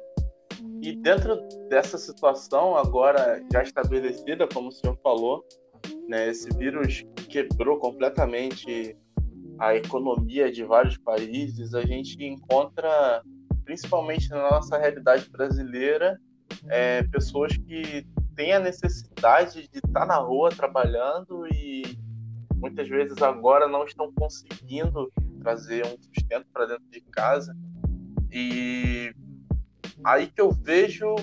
E 0.81 0.95
dentro 0.95 1.38
dessa 1.69 1.97
situação, 1.97 2.75
agora 2.75 3.39
já 3.53 3.61
estabelecida, 3.61 4.47
como 4.47 4.69
o 4.69 4.71
senhor 4.71 4.97
falou, 5.03 5.45
né, 6.07 6.29
esse 6.29 6.50
vírus 6.57 7.03
quebrou 7.29 7.77
completamente 7.77 8.97
a 9.59 9.75
economia 9.75 10.51
de 10.51 10.63
vários 10.63 10.97
países. 10.97 11.75
A 11.75 11.85
gente 11.85 12.21
encontra, 12.23 13.21
principalmente 13.63 14.27
na 14.29 14.50
nossa 14.50 14.75
realidade 14.77 15.29
brasileira, 15.29 16.19
é, 16.67 17.03
pessoas 17.03 17.55
que 17.55 18.03
têm 18.35 18.53
a 18.53 18.59
necessidade 18.59 19.69
de 19.71 19.77
estar 19.77 20.07
na 20.07 20.17
rua 20.17 20.50
trabalhando 20.50 21.45
e 21.53 21.95
muitas 22.55 22.89
vezes 22.89 23.21
agora 23.21 23.67
não 23.67 23.85
estão 23.85 24.11
conseguindo 24.13 25.11
trazer 25.39 25.85
um 25.85 25.95
sustento 26.01 26.47
para 26.51 26.65
dentro 26.65 26.85
de 26.89 27.01
casa. 27.01 27.55
E 28.31 29.13
aí 30.03 30.27
que 30.27 30.41
eu 30.41 30.51
vejo 30.51 31.15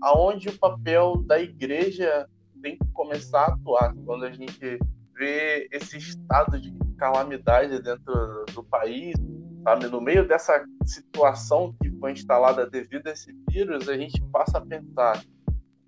aonde 0.00 0.48
o 0.48 0.58
papel 0.58 1.22
da 1.26 1.40
igreja 1.40 2.28
tem 2.62 2.76
que 2.76 2.86
começar 2.92 3.40
a 3.42 3.54
atuar 3.54 3.94
quando 4.04 4.24
a 4.24 4.30
gente 4.30 4.78
vê 5.14 5.68
esse 5.72 5.98
estado 5.98 6.60
de 6.60 6.72
calamidade 6.96 7.82
dentro 7.82 8.44
do 8.52 8.62
país, 8.64 9.14
sabe? 9.62 9.88
No 9.88 10.00
meio 10.00 10.26
dessa 10.26 10.64
situação 10.84 11.74
que 11.82 11.90
foi 11.98 12.12
instalada 12.12 12.68
devido 12.68 13.06
a 13.08 13.10
esse 13.10 13.34
vírus, 13.50 13.88
a 13.88 13.96
gente 13.96 14.20
passa 14.32 14.58
a 14.58 14.60
pensar, 14.60 15.22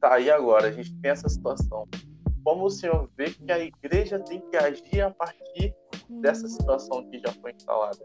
tá 0.00 0.14
aí 0.14 0.31
agora, 0.31 0.69
a 0.69 0.73
gente 0.73 0.95
tem 1.00 1.11
essa 1.11 1.29
situação. 1.29 1.88
Como 2.43 2.64
o 2.64 2.71
senhor 2.71 3.09
vê 3.17 3.31
que 3.31 3.52
a 3.52 3.59
igreja 3.59 4.19
tem 4.19 4.40
que 4.50 4.57
agir 4.57 5.02
a 5.02 5.11
partir 5.11 5.75
dessa 6.21 6.49
situação 6.49 7.09
que 7.11 7.19
já 7.19 7.33
foi 7.40 7.52
instalada? 7.52 7.99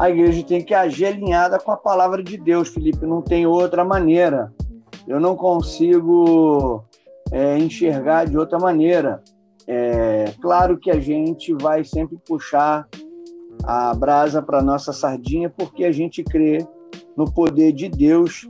A 0.00 0.08
igreja 0.08 0.42
tem 0.42 0.64
que 0.64 0.72
agir 0.72 1.04
alinhada 1.04 1.58
com 1.58 1.70
a 1.70 1.76
palavra 1.76 2.22
de 2.22 2.38
Deus, 2.38 2.70
Felipe. 2.70 3.04
Não 3.04 3.20
tem 3.20 3.46
outra 3.46 3.84
maneira. 3.84 4.50
Eu 5.06 5.20
não 5.20 5.36
consigo 5.36 6.82
é, 7.30 7.58
enxergar 7.58 8.24
de 8.24 8.38
outra 8.38 8.58
maneira. 8.58 9.22
É, 9.66 10.32
claro 10.40 10.78
que 10.78 10.90
a 10.90 10.98
gente 10.98 11.52
vai 11.52 11.84
sempre 11.84 12.16
puxar 12.26 12.88
a 13.62 13.92
brasa 13.92 14.40
para 14.40 14.62
nossa 14.62 14.90
sardinha, 14.90 15.50
porque 15.50 15.84
a 15.84 15.92
gente 15.92 16.24
crê 16.24 16.66
no 17.14 17.30
poder 17.30 17.70
de 17.70 17.90
Deus, 17.90 18.48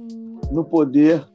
no 0.52 0.64
poder 0.64 1.26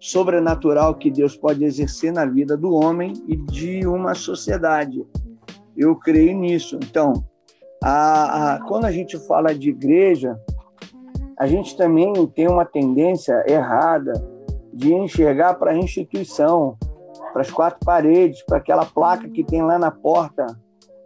sobrenatural 0.00 0.96
que 0.96 1.12
Deus 1.12 1.36
pode 1.36 1.64
exercer 1.64 2.12
na 2.12 2.26
vida 2.26 2.56
do 2.56 2.72
homem 2.72 3.12
e 3.28 3.36
de 3.36 3.86
uma 3.86 4.14
sociedade. 4.14 5.06
Eu 5.76 5.94
creio 5.94 6.36
nisso. 6.36 6.76
Então, 6.82 7.24
a, 7.82 8.54
a, 8.54 8.62
quando 8.62 8.84
a 8.84 8.92
gente 8.92 9.18
fala 9.26 9.54
de 9.54 9.70
igreja, 9.70 10.38
a 11.38 11.46
gente 11.46 11.76
também 11.76 12.12
tem 12.28 12.48
uma 12.48 12.64
tendência 12.64 13.42
errada 13.48 14.12
de 14.72 14.94
enxergar 14.94 15.54
para 15.54 15.72
a 15.72 15.76
instituição, 15.76 16.76
para 17.32 17.42
as 17.42 17.50
quatro 17.50 17.80
paredes, 17.84 18.42
para 18.46 18.58
aquela 18.58 18.84
placa 18.84 19.28
que 19.28 19.44
tem 19.44 19.62
lá 19.62 19.78
na 19.78 19.90
porta 19.90 20.46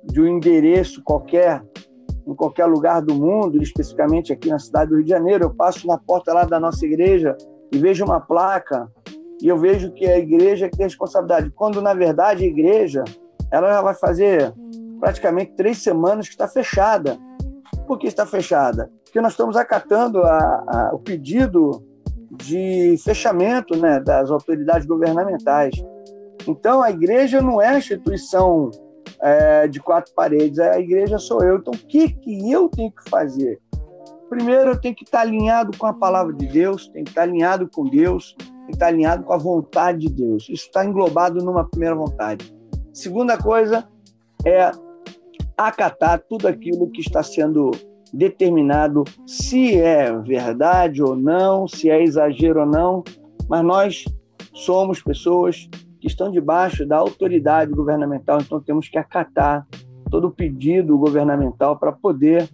de 0.04 0.21
um 0.21 0.26
endereço 0.26 1.02
qualquer, 1.02 1.64
em 2.26 2.35
qualquer 2.35 2.66
lugar 2.66 3.00
do 3.00 3.14
mundo, 3.14 3.62
especificamente 3.62 4.33
aqui 4.33 4.49
na 4.49 4.59
cidade 4.59 4.90
do 4.90 4.97
Rio 4.97 5.04
de 5.04 5.11
Janeiro. 5.11 5.45
Eu 5.45 5.54
passo 5.54 5.87
na 5.87 5.99
porta 5.99 6.33
lá 6.33 6.45
da 6.45 6.61
nossa 6.61 6.85
igreja 6.85 7.37
e 7.73 7.78
vejo 7.78 8.04
uma 8.04 8.21
placa 8.21 8.88
e 9.42 9.49
eu 9.49 9.59
vejo 9.59 9.92
que 9.92 10.06
a 10.06 10.18
igreja 10.18 10.68
tem 10.71 10.85
responsabilidade, 10.85 11.50
quando 11.50 11.83
na 11.83 11.92
verdade 11.92 12.45
a 12.45 12.47
igreja 12.47 13.04
ela 13.50 13.83
vai 13.83 13.95
fazer 13.95 14.52
praticamente 15.00 15.53
três 15.53 15.83
semanas 15.83 16.26
que 16.26 16.35
está 16.35 16.49
fechada. 16.49 17.19
Por 17.87 17.99
que 17.99 18.07
está 18.07 18.26
fechada? 18.26 18.91
Porque 19.05 19.21
nós 19.21 19.33
estamos 19.33 19.57
acatando 19.57 20.23
a, 20.23 20.38
a, 20.38 20.91
o 20.95 20.99
pedido 20.99 21.83
de 22.31 22.97
fechamento 22.99 23.76
né, 23.76 24.00
das 24.00 24.31
autoridades 24.31 24.87
governamentais. 24.87 25.75
Então, 26.47 26.83
a 26.83 26.91
igreja 26.91 27.41
não 27.41 27.61
é 27.61 27.79
instituição 27.79 28.71
é, 29.21 29.67
de 29.69 29.81
quatro 29.81 30.12
paredes, 30.15 30.59
a 30.59 30.79
igreja 30.79 31.19
sou 31.19 31.43
eu. 31.43 31.57
Então, 31.59 31.75
o 31.75 31.79
que, 31.79 32.11
que 32.11 32.50
eu 32.50 32.69
tenho 32.69 32.91
que 32.91 33.09
fazer? 33.09 33.61
Primeiro, 34.29 34.71
eu 34.71 34.81
tenho 34.81 34.95
que 34.95 35.05
estar 35.05 35.21
alinhado 35.21 35.76
com 35.79 35.87
a 35.87 35.95
palavra 35.95 36.33
de 36.33 36.47
Deus, 36.47 36.88
tenho 36.88 37.05
que 37.05 37.11
estar 37.11 37.23
alinhado 37.23 37.69
com 37.69 37.85
Deus, 37.85 38.35
tenho 38.38 38.67
que 38.67 38.73
estar 38.73 38.88
alinhado 38.88 39.23
com 39.25 39.33
a 39.33 39.38
vontade 39.38 40.00
de 40.00 40.11
Deus. 40.11 40.45
Isso 40.45 40.67
está 40.67 40.85
englobado 40.85 41.45
numa 41.45 41.69
primeira 41.69 41.95
vontade. 41.95 42.53
Segunda 42.93 43.38
coisa 43.38 43.88
é 44.45 44.71
acatar 45.56 46.22
tudo 46.28 46.46
aquilo 46.46 46.90
que 46.90 47.00
está 47.00 47.22
sendo 47.22 47.70
determinado, 48.12 49.04
se 49.26 49.76
é 49.76 50.12
verdade 50.12 51.02
ou 51.02 51.16
não, 51.16 51.66
se 51.66 51.90
é 51.90 52.02
exagero 52.02 52.60
ou 52.60 52.66
não, 52.66 53.02
mas 53.48 53.64
nós 53.64 54.04
somos 54.54 55.02
pessoas 55.02 55.68
que 56.00 56.06
estão 56.06 56.30
debaixo 56.30 56.86
da 56.86 56.96
autoridade 56.96 57.72
governamental, 57.72 58.40
então 58.40 58.60
temos 58.60 58.88
que 58.88 58.98
acatar 58.98 59.66
todo 60.10 60.28
o 60.28 60.30
pedido 60.30 60.96
governamental 60.98 61.78
para 61.78 61.92
poder 61.92 62.48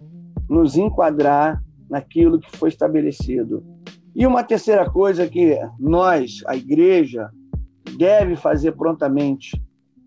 nos 0.49 0.75
enquadrar 0.75 1.61
naquilo 1.89 2.39
que 2.39 2.49
foi 2.57 2.69
estabelecido. 2.69 3.63
E 4.15 4.25
uma 4.25 4.43
terceira 4.43 4.89
coisa 4.89 5.27
que 5.27 5.57
nós, 5.79 6.41
a 6.45 6.55
igreja, 6.55 7.29
deve 7.97 8.35
fazer 8.35 8.73
prontamente 8.73 9.59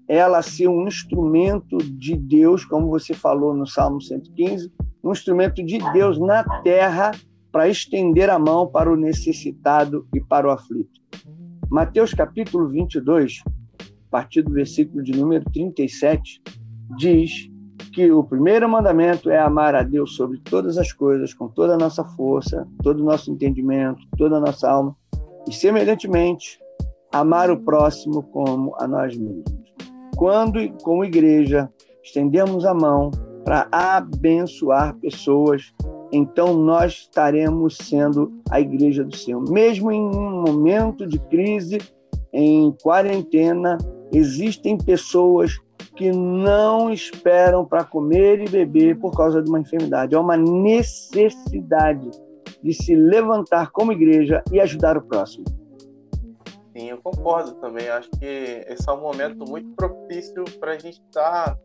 ela 0.08 0.40
ser 0.42 0.68
um 0.68 0.86
instrumento 0.86 1.78
de 1.78 2.16
Deus, 2.16 2.64
como 2.64 2.88
você 2.88 3.12
falou 3.12 3.54
no 3.54 3.66
Salmo 3.66 4.00
115, 4.00 4.72
um 5.02 5.12
instrumento 5.12 5.64
de 5.64 5.78
Deus 5.92 6.18
na 6.18 6.44
terra 6.62 7.12
para 7.50 7.68
estender 7.68 8.30
a 8.30 8.38
mão 8.38 8.66
para 8.66 8.92
o 8.92 8.96
necessitado 8.96 10.06
e 10.14 10.20
para 10.20 10.46
o 10.46 10.50
aflito. 10.50 11.00
Mateus 11.68 12.14
capítulo 12.14 12.68
22, 12.68 13.42
a 13.80 14.10
partir 14.10 14.42
do 14.42 14.52
versículo 14.52 15.02
de 15.02 15.12
número 15.12 15.44
37, 15.52 16.40
diz 16.96 17.50
que 17.92 18.10
o 18.10 18.22
primeiro 18.22 18.68
mandamento 18.68 19.30
é 19.30 19.38
amar 19.38 19.74
a 19.74 19.82
Deus 19.82 20.14
sobre 20.14 20.38
todas 20.40 20.78
as 20.78 20.92
coisas, 20.92 21.34
com 21.34 21.48
toda 21.48 21.74
a 21.74 21.78
nossa 21.78 22.04
força, 22.04 22.66
todo 22.82 23.00
o 23.00 23.04
nosso 23.04 23.32
entendimento, 23.32 24.00
toda 24.16 24.36
a 24.36 24.40
nossa 24.40 24.70
alma, 24.70 24.94
e 25.48 25.52
semelhantemente 25.52 26.60
amar 27.12 27.50
o 27.50 27.58
próximo 27.58 28.22
como 28.22 28.74
a 28.78 28.86
nós 28.86 29.16
mesmos 29.16 29.65
quando, 30.16 30.58
como 30.82 31.04
igreja, 31.04 31.70
estendemos 32.02 32.64
a 32.64 32.74
mão 32.74 33.10
para 33.44 33.68
abençoar 33.70 34.96
pessoas, 34.96 35.72
então 36.10 36.54
nós 36.54 36.92
estaremos 36.92 37.76
sendo 37.76 38.32
a 38.50 38.60
igreja 38.60 39.04
do 39.04 39.14
Senhor. 39.14 39.48
Mesmo 39.48 39.92
em 39.92 40.00
um 40.00 40.42
momento 40.42 41.06
de 41.06 41.18
crise, 41.18 41.78
em 42.32 42.74
quarentena, 42.82 43.78
existem 44.12 44.76
pessoas 44.76 45.58
que 45.94 46.10
não 46.10 46.90
esperam 46.90 47.64
para 47.64 47.84
comer 47.84 48.40
e 48.40 48.48
beber 48.48 48.98
por 48.98 49.16
causa 49.16 49.42
de 49.42 49.48
uma 49.48 49.60
enfermidade. 49.60 50.14
É 50.14 50.18
uma 50.18 50.36
necessidade 50.36 52.10
de 52.62 52.74
se 52.74 52.94
levantar 52.94 53.70
como 53.70 53.92
igreja 53.92 54.42
e 54.52 54.60
ajudar 54.60 54.96
o 54.96 55.02
próximo. 55.02 55.44
Sim, 56.76 56.90
eu 56.90 56.98
concordo 56.98 57.54
também. 57.54 57.88
Acho 57.88 58.10
que 58.10 58.26
esse 58.68 58.86
é 58.86 58.92
um 58.92 59.00
momento 59.00 59.48
muito 59.48 59.74
propício 59.74 60.44
para 60.60 60.72
a 60.72 60.78
gente 60.78 61.00
estar 61.00 61.54
tá 61.54 61.58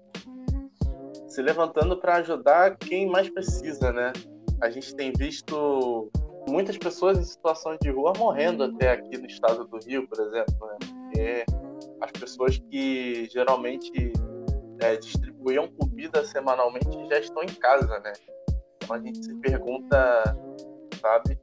se 1.28 1.42
levantando 1.42 1.98
para 1.98 2.16
ajudar 2.18 2.78
quem 2.78 3.10
mais 3.10 3.30
precisa, 3.30 3.92
né? 3.92 4.14
A 4.62 4.70
gente 4.70 4.96
tem 4.96 5.12
visto 5.12 6.10
muitas 6.48 6.78
pessoas 6.78 7.18
em 7.18 7.24
situação 7.24 7.78
de 7.82 7.90
rua 7.90 8.14
morrendo 8.18 8.64
até 8.64 8.92
aqui 8.92 9.18
no 9.18 9.26
estado 9.26 9.66
do 9.66 9.80
Rio, 9.86 10.08
por 10.08 10.18
exemplo, 10.18 10.68
né? 10.68 10.78
Porque 10.80 11.46
as 12.00 12.12
pessoas 12.12 12.58
que 12.70 13.28
geralmente 13.30 14.14
é, 14.80 14.96
distribuíam 14.96 15.68
comida 15.74 16.24
semanalmente 16.24 16.88
já 17.10 17.20
estão 17.20 17.44
em 17.44 17.54
casa, 17.56 18.00
né? 18.00 18.14
Então 18.78 18.96
a 18.96 19.00
gente 19.00 19.26
se 19.26 19.36
pergunta, 19.42 20.24
sabe? 21.02 21.38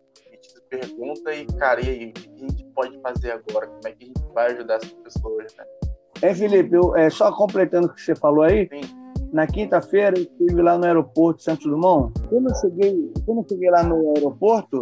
Pergunta 0.69 1.35
e, 1.35 1.47
cara, 1.47 1.81
e 1.81 1.89
aí, 1.89 2.09
o 2.09 2.13
que 2.13 2.45
a 2.45 2.49
gente 2.49 2.65
pode 2.75 3.01
fazer 3.01 3.33
agora? 3.33 3.67
Como 3.67 3.81
é 3.87 3.93
que 3.93 4.05
a 4.05 4.07
gente 4.07 4.35
vai 4.35 4.53
ajudar 4.53 4.77
essas 4.77 4.93
pessoas, 4.93 5.55
né? 5.57 5.65
É, 6.21 6.35
Felipe, 6.35 6.75
eu, 6.75 6.97
é, 6.97 7.09
só 7.11 7.33
completando 7.33 7.87
o 7.87 7.95
que 7.95 8.01
você 8.01 8.15
falou 8.15 8.43
aí, 8.43 8.69
Sim. 8.69 8.81
na 9.33 9.47
quinta-feira 9.47 10.19
eu 10.19 10.23
estive 10.23 10.61
lá 10.61 10.77
no 10.77 10.85
aeroporto 10.85 11.39
de 11.39 11.45
Santos 11.45 11.67
Dumont. 11.67 12.13
Quando 12.29 12.49
eu 12.49 12.55
cheguei, 12.57 13.13
quando 13.25 13.39
eu 13.43 13.47
cheguei 13.49 13.71
lá 13.71 13.83
no 13.83 14.15
aeroporto, 14.17 14.81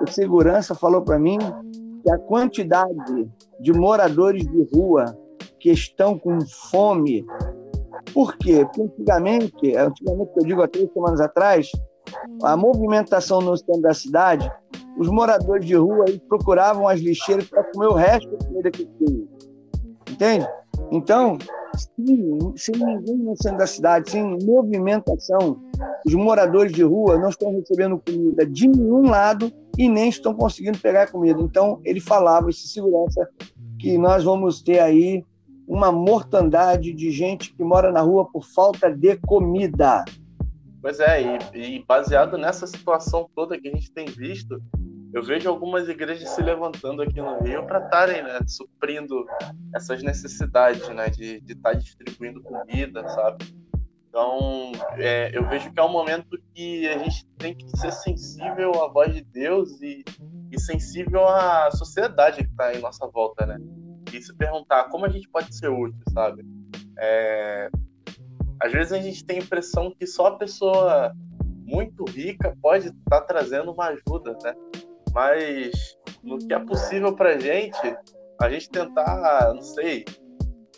o 0.00 0.10
segurança 0.10 0.74
falou 0.74 1.02
para 1.02 1.18
mim 1.18 1.38
que 2.02 2.10
a 2.10 2.18
quantidade 2.18 3.28
de 3.58 3.72
moradores 3.72 4.46
de 4.46 4.68
rua 4.74 5.16
que 5.58 5.70
estão 5.70 6.18
com 6.18 6.38
fome. 6.70 7.24
Por 8.12 8.36
quê? 8.36 8.64
Porque 8.64 8.82
antigamente, 8.82 9.76
antigamente 9.76 10.30
eu 10.36 10.44
digo 10.44 10.62
há 10.62 10.68
três 10.68 10.92
semanas 10.92 11.20
atrás, 11.20 11.70
a 12.42 12.56
movimentação 12.56 13.40
no 13.40 13.56
centro 13.56 13.80
da 13.80 13.94
cidade, 13.94 14.50
os 14.96 15.08
moradores 15.08 15.66
de 15.66 15.74
rua 15.74 16.04
eles 16.08 16.20
procuravam 16.28 16.88
as 16.88 17.00
lixeiras 17.00 17.48
para 17.48 17.64
comer 17.64 17.86
o 17.86 17.94
resto 17.94 18.30
da 18.30 18.46
comida 18.46 18.70
que 18.70 18.86
tinha. 18.86 19.26
Entende? 20.10 20.46
Então, 20.90 21.36
sem, 21.76 22.56
sem 22.56 22.74
ninguém 22.74 23.16
no 23.16 23.36
centro 23.36 23.58
da 23.58 23.66
cidade, 23.66 24.10
sem 24.10 24.22
movimentação, 24.44 25.60
os 26.06 26.14
moradores 26.14 26.72
de 26.72 26.82
rua 26.82 27.18
não 27.18 27.28
estão 27.28 27.52
recebendo 27.52 27.98
comida 27.98 28.46
de 28.46 28.68
nenhum 28.68 29.10
lado 29.10 29.52
e 29.76 29.88
nem 29.88 30.08
estão 30.08 30.32
conseguindo 30.34 30.78
pegar 30.78 31.10
comida. 31.10 31.40
Então, 31.40 31.80
ele 31.84 32.00
falava, 32.00 32.48
esse 32.48 32.68
segurança, 32.68 33.28
que 33.78 33.98
nós 33.98 34.24
vamos 34.24 34.62
ter 34.62 34.78
aí 34.78 35.24
uma 35.66 35.90
mortandade 35.90 36.92
de 36.92 37.10
gente 37.10 37.52
que 37.52 37.62
mora 37.64 37.90
na 37.90 38.00
rua 38.00 38.24
por 38.30 38.44
falta 38.44 38.88
de 38.88 39.16
comida. 39.16 40.04
Pois 40.80 41.00
é, 41.00 41.38
e, 41.52 41.78
e 41.78 41.84
baseado 41.84 42.38
nessa 42.38 42.66
situação 42.66 43.28
toda 43.34 43.58
que 43.58 43.68
a 43.68 43.72
gente 43.72 43.90
tem 43.90 44.06
visto, 44.06 44.62
eu 45.12 45.22
vejo 45.22 45.48
algumas 45.48 45.88
igrejas 45.88 46.28
se 46.30 46.42
levantando 46.42 47.02
aqui 47.02 47.20
no 47.20 47.38
Rio 47.42 47.66
para 47.66 47.84
estarem 47.84 48.22
né, 48.22 48.38
suprindo 48.46 49.26
essas 49.74 50.02
necessidades, 50.02 50.88
né, 50.88 51.08
de 51.08 51.42
estar 51.46 51.72
tá 51.72 51.74
distribuindo 51.74 52.42
comida, 52.42 53.06
sabe? 53.08 53.44
Então, 54.08 54.72
é, 54.96 55.30
eu 55.36 55.46
vejo 55.46 55.70
que 55.70 55.78
é 55.78 55.82
um 55.82 55.92
momento 55.92 56.38
que 56.54 56.88
a 56.88 56.98
gente 56.98 57.26
tem 57.36 57.54
que 57.54 57.68
ser 57.76 57.92
sensível 57.92 58.82
à 58.82 58.88
voz 58.88 59.14
de 59.14 59.20
Deus 59.22 59.80
e, 59.82 60.02
e 60.50 60.58
sensível 60.58 61.28
à 61.28 61.70
sociedade 61.70 62.42
que 62.42 62.50
está 62.50 62.74
em 62.74 62.80
nossa 62.80 63.06
volta, 63.08 63.44
né? 63.44 63.58
E 64.12 64.22
se 64.22 64.34
perguntar 64.34 64.84
como 64.84 65.04
a 65.04 65.10
gente 65.10 65.28
pode 65.28 65.54
ser 65.54 65.68
útil, 65.68 66.00
sabe? 66.14 66.42
É, 66.98 67.68
às 68.62 68.72
vezes 68.72 68.92
a 68.94 68.98
gente 68.98 69.22
tem 69.22 69.38
a 69.38 69.42
impressão 69.42 69.94
que 69.94 70.06
só 70.06 70.28
a 70.28 70.38
pessoa 70.38 71.12
muito 71.66 72.04
rica 72.04 72.56
pode 72.62 72.86
estar 72.86 73.20
tá 73.20 73.20
trazendo 73.20 73.70
uma 73.72 73.88
ajuda, 73.88 74.34
né? 74.42 74.54
Mas 75.16 75.96
no 76.22 76.36
que 76.36 76.52
é 76.52 76.58
possível 76.58 77.16
para 77.16 77.38
gente, 77.38 77.96
a 78.38 78.50
gente 78.50 78.68
tentar, 78.68 79.54
não 79.54 79.62
sei, 79.62 80.04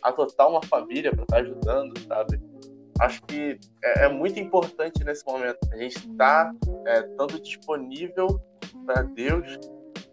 adotar 0.00 0.49
uma 0.49 0.62
família 0.62 1.11
para 1.11 1.25
estar 1.25 1.37
tá 1.38 1.42
ajudando, 1.42 1.99
sabe? 2.07 2.40
acho 3.00 3.21
que 3.23 3.59
é, 3.83 4.04
é, 4.04 4.09
muito 4.09 4.38
importante 4.38 5.04
nesse 5.04 5.25
momento 5.26 5.59
a 5.73 5.76
gente 5.76 5.97
estar 5.99 6.52
tá, 6.52 6.54
é, 6.87 7.00
estando 7.00 7.40
disponível 7.40 8.40
para 8.87 9.02
Deus. 9.02 9.59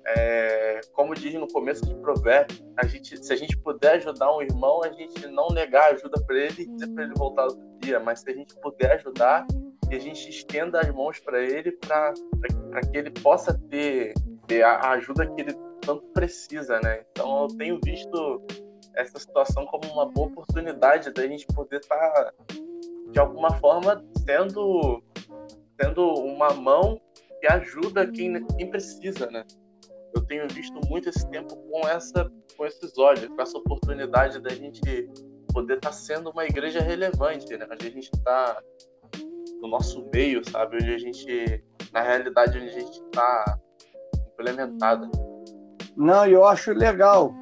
É, 0.08 0.82
como 0.94 1.14
diz 1.14 1.34
no 1.36 1.48
começo 1.48 1.86
de 1.86 1.94
provérbio, 1.96 2.58
a 2.78 2.86
gente, 2.88 3.24
se 3.24 3.32
a 3.32 3.36
gente 3.36 3.56
puder 3.58 3.94
ajudar 3.94 4.36
um 4.36 4.42
irmão, 4.42 4.84
a 4.84 4.92
gente 4.92 5.28
não 5.28 5.50
negar 5.50 5.94
ajuda 5.94 6.20
para 6.26 6.36
ele 6.36 6.64
e 6.64 6.66
dizer 6.68 6.88
para 6.94 7.04
ele 7.04 7.14
voltar 7.16 7.44
outro 7.44 7.64
dia, 7.80 8.00
mas 8.00 8.22
se 8.22 8.30
a 8.32 8.34
gente 8.34 8.56
puder 8.56 8.94
ajudar, 8.94 9.46
que 9.88 9.96
a 9.96 10.00
gente 10.00 10.30
estenda 10.30 10.80
as 10.80 10.90
mãos 10.94 11.20
para 11.20 11.42
ele 11.42 11.72
para 11.74 12.14
que 12.92 12.98
ele 12.98 13.12
possa 13.12 13.54
ter, 13.70 14.14
ter 14.48 14.64
a 14.64 14.92
ajuda 14.92 15.28
que 15.28 15.42
ele 15.42 15.54
tanto 15.82 16.04
precisa, 16.14 16.80
né? 16.82 17.04
Então 17.12 17.44
eu 17.44 17.48
tenho 17.58 17.80
visto 17.84 18.42
essa 18.96 19.20
situação 19.20 19.66
como 19.68 19.92
uma 19.92 20.06
boa 20.06 20.28
oportunidade 20.28 21.12
da 21.12 21.28
gente 21.28 21.46
poder 21.48 21.80
estar 21.82 21.96
tá 21.96 22.34
de 23.12 23.20
alguma 23.20 23.52
forma 23.58 24.04
sendo, 24.26 25.04
sendo 25.80 26.14
uma 26.16 26.54
mão 26.54 27.00
que 27.40 27.48
ajuda 27.48 28.08
quem, 28.08 28.46
quem 28.58 28.70
precisa, 28.70 29.28
né? 29.28 29.46
Eu 30.14 30.22
tenho 30.26 30.48
visto 30.48 30.80
muito 30.88 31.10
esse 31.10 31.30
tempo 31.30 31.56
com 31.56 31.88
essa 31.88 32.32
com 32.58 32.66
esses 32.66 32.98
olhos, 32.98 33.28
com 33.28 33.42
essa 33.42 33.58
oportunidade 33.58 34.40
da 34.40 34.50
gente 34.50 34.82
poder 35.54 35.76
estar 35.76 35.90
tá 35.90 35.96
sendo 35.96 36.30
uma 36.30 36.46
igreja 36.46 36.80
relevante, 36.80 37.56
né? 37.58 37.68
A 37.70 37.84
gente 37.84 38.10
está 38.14 38.62
no 39.62 39.68
nosso 39.68 40.08
meio, 40.14 40.48
sabe? 40.50 40.78
Onde 40.78 40.94
a 40.94 40.98
gente, 40.98 41.64
na 41.92 42.02
realidade, 42.02 42.58
onde 42.58 42.70
a 42.70 42.80
gente 42.80 42.92
está 42.92 43.60
implementada. 44.32 45.10
Não, 45.96 46.26
eu 46.26 46.46
acho 46.46 46.72
legal. 46.74 47.34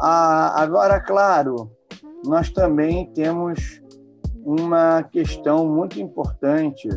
Ah, 0.00 0.62
agora, 0.62 1.00
claro, 1.00 1.70
nós 2.24 2.50
também 2.50 3.10
temos 3.12 3.82
uma 4.44 5.02
questão 5.02 5.66
muito 5.66 6.00
importante 6.00 6.88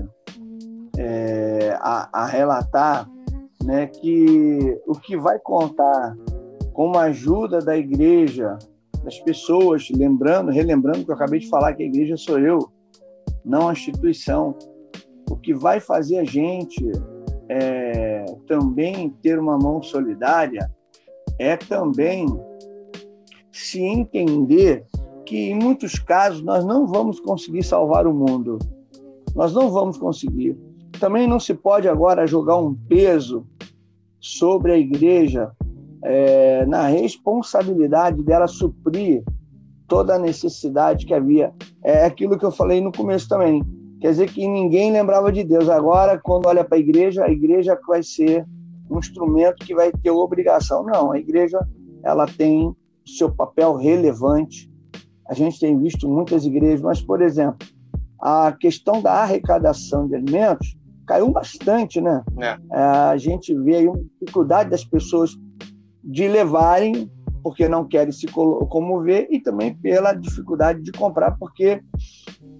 é, 0.97 1.75
a, 1.79 2.23
a, 2.23 2.25
relatar, 2.25 3.09
né, 3.63 3.87
que 3.87 4.79
o 4.85 4.93
que 4.93 5.17
vai 5.17 5.39
contar 5.39 6.15
com 6.73 6.97
a 6.97 7.03
ajuda 7.03 7.59
da 7.59 7.75
igreja, 7.75 8.57
das 9.03 9.17
pessoas, 9.19 9.89
lembrando, 9.89 10.51
relembrando 10.51 11.05
que 11.05 11.11
eu 11.11 11.15
acabei 11.15 11.39
de 11.39 11.49
falar 11.49 11.73
que 11.73 11.83
a 11.83 11.85
igreja 11.85 12.17
sou 12.17 12.37
eu, 12.37 12.71
não 13.43 13.69
a 13.69 13.73
instituição. 13.73 14.55
O 15.29 15.35
que 15.35 15.53
vai 15.53 15.79
fazer 15.79 16.19
a 16.19 16.23
gente 16.23 16.83
é, 17.47 18.25
também 18.47 19.09
ter 19.21 19.39
uma 19.39 19.57
mão 19.57 19.81
solidária 19.81 20.71
é 21.37 21.55
também 21.55 22.27
se 23.51 23.81
entender 23.81 24.85
que, 25.25 25.49
em 25.49 25.55
muitos 25.55 25.99
casos, 25.99 26.41
nós 26.41 26.65
não 26.65 26.87
vamos 26.87 27.19
conseguir 27.19 27.63
salvar 27.63 28.07
o 28.07 28.13
mundo. 28.13 28.57
Nós 29.35 29.53
não 29.53 29.69
vamos 29.69 29.97
conseguir. 29.97 30.57
Também 30.99 31.27
não 31.27 31.39
se 31.39 31.53
pode 31.53 31.87
agora 31.87 32.27
jogar 32.27 32.57
um 32.57 32.73
peso 32.73 33.45
sobre 34.19 34.73
a 34.73 34.77
igreja 34.77 35.51
é, 36.03 36.65
na 36.65 36.87
responsabilidade 36.87 38.23
dela 38.23 38.47
suprir 38.47 39.23
toda 39.89 40.15
a 40.15 40.19
necessidade 40.19 41.05
que 41.05 41.13
havia. 41.13 41.51
É 41.83 42.05
aquilo 42.05 42.37
que 42.37 42.45
eu 42.45 42.51
falei 42.51 42.79
no 42.79 42.91
começo 42.91 43.27
também. 43.27 43.61
Quer 43.99 44.11
dizer 44.11 44.31
que 44.31 44.47
ninguém 44.47 44.93
lembrava 44.93 45.29
de 45.31 45.43
Deus. 45.43 45.67
Agora, 45.67 46.17
quando 46.17 46.45
olha 46.45 46.63
para 46.63 46.77
a 46.77 46.79
igreja, 46.79 47.25
a 47.25 47.29
igreja 47.29 47.77
vai 47.85 48.01
ser 48.01 48.45
um 48.89 48.99
instrumento 48.99 49.65
que 49.65 49.75
vai 49.75 49.91
ter 49.91 50.11
obrigação. 50.11 50.85
Não, 50.85 51.11
a 51.11 51.19
igreja 51.19 51.59
ela 52.03 52.25
tem 52.25 52.73
seu 53.05 53.29
papel 53.29 53.75
relevante 53.75 54.69
a 55.29 55.33
gente 55.35 55.59
tem 55.59 55.77
visto 55.77 56.09
muitas 56.09 56.43
igrejas, 56.43 56.81
mas, 56.81 57.01
por 57.01 57.21
exemplo, 57.21 57.67
a 58.19 58.51
questão 58.51 58.99
da 58.99 59.13
arrecadação 59.13 60.07
de 60.07 60.15
alimentos 60.15 60.75
caiu 61.05 61.29
bastante, 61.29 62.01
né? 62.01 62.23
É. 62.39 62.57
é 62.71 62.79
a 62.81 63.17
gente 63.17 63.53
vê 63.53 63.75
aí 63.75 63.87
uma 63.87 64.01
dificuldade 64.19 64.71
das 64.71 64.83
pessoas 64.83 65.37
de 66.03 66.27
levarem, 66.27 67.11
porque 67.43 67.67
não 67.67 67.85
querem 67.85 68.11
se 68.11 68.27
comover, 68.27 69.27
e 69.29 69.39
também 69.39 69.73
pela 69.75 70.13
dificuldade 70.13 70.81
de 70.81 70.91
comprar, 70.91 71.37
porque 71.37 71.81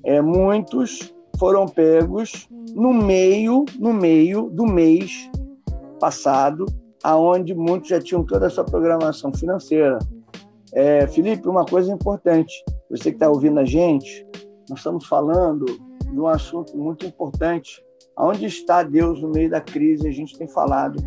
é, 0.04 0.22
muitos 0.22 1.14
foram 1.38 1.66
pegos 1.66 2.48
no 2.76 2.94
meio, 2.94 3.66
no 3.78 3.94
meio 3.94 4.50
do 4.50 4.66
mês 4.66 5.30
passado, 6.00 6.66
aonde 7.04 7.54
muitos 7.54 7.90
já 7.90 8.02
tinham 8.02 8.24
toda 8.26 8.48
a 8.48 8.50
sua 8.50 8.64
programação 8.64 9.34
financeira, 9.34 10.00
é, 10.74 11.08
Felipe, 11.08 11.48
uma 11.48 11.66
coisa 11.66 11.92
importante, 11.92 12.64
você 12.90 13.10
que 13.10 13.16
está 13.16 13.30
ouvindo 13.30 13.60
a 13.60 13.66
gente, 13.66 14.26
nós 14.70 14.80
estamos 14.80 15.06
falando 15.08 15.66
de 15.66 16.20
um 16.20 16.28
assunto 16.28 16.78
muito 16.78 17.06
importante. 17.06 17.84
Onde 18.18 18.46
está 18.46 18.84
Deus 18.84 19.22
no 19.22 19.30
meio 19.30 19.50
da 19.50 19.62
crise? 19.62 20.08
A 20.08 20.12
gente 20.12 20.38
tem 20.38 20.48
falado 20.48 21.02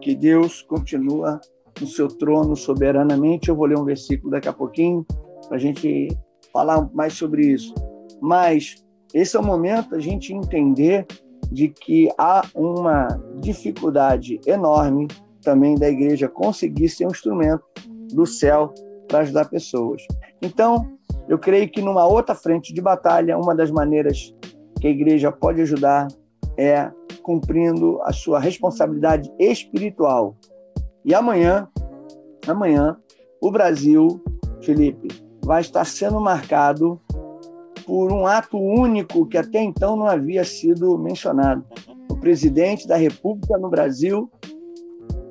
que 0.00 0.14
Deus 0.14 0.62
continua 0.62 1.40
no 1.80 1.86
seu 1.86 2.08
trono 2.08 2.56
soberanamente. 2.56 3.48
Eu 3.48 3.56
vou 3.56 3.66
ler 3.66 3.78
um 3.78 3.84
versículo 3.84 4.30
daqui 4.30 4.48
a 4.48 4.52
pouquinho 4.52 5.04
para 5.48 5.56
a 5.56 5.60
gente 5.60 6.08
falar 6.52 6.88
mais 6.92 7.14
sobre 7.14 7.46
isso. 7.46 7.74
Mas 8.20 8.84
esse 9.12 9.36
é 9.36 9.40
o 9.40 9.44
momento 9.44 9.90
da 9.90 9.98
gente 9.98 10.32
entender 10.32 11.06
de 11.50 11.68
que 11.68 12.10
há 12.18 12.42
uma 12.54 13.08
dificuldade 13.40 14.40
enorme 14.46 15.08
também 15.42 15.76
da 15.76 15.88
igreja 15.88 16.28
conseguir 16.28 16.88
ser 16.88 17.06
um 17.06 17.10
instrumento 17.10 17.62
do 18.12 18.26
céu 18.26 18.72
para 19.06 19.20
ajudar 19.20 19.44
pessoas. 19.44 20.02
Então, 20.42 20.88
eu 21.28 21.38
creio 21.38 21.68
que 21.70 21.82
numa 21.82 22.06
outra 22.06 22.34
frente 22.34 22.72
de 22.72 22.80
batalha, 22.80 23.38
uma 23.38 23.54
das 23.54 23.70
maneiras 23.70 24.34
que 24.80 24.86
a 24.86 24.90
igreja 24.90 25.30
pode 25.30 25.60
ajudar 25.60 26.08
é 26.56 26.90
cumprindo 27.22 28.00
a 28.02 28.12
sua 28.12 28.38
responsabilidade 28.38 29.30
espiritual. 29.38 30.36
E 31.04 31.14
amanhã, 31.14 31.68
amanhã, 32.46 32.96
o 33.40 33.50
Brasil, 33.50 34.22
Felipe, 34.62 35.08
vai 35.44 35.60
estar 35.60 35.84
sendo 35.84 36.20
marcado 36.20 37.00
por 37.86 38.10
um 38.10 38.26
ato 38.26 38.56
único 38.56 39.26
que 39.26 39.36
até 39.36 39.62
então 39.62 39.96
não 39.96 40.06
havia 40.06 40.42
sido 40.44 40.96
mencionado. 40.96 41.62
O 42.10 42.16
presidente 42.16 42.88
da 42.88 42.96
República 42.96 43.58
no 43.58 43.68
Brasil 43.68 44.30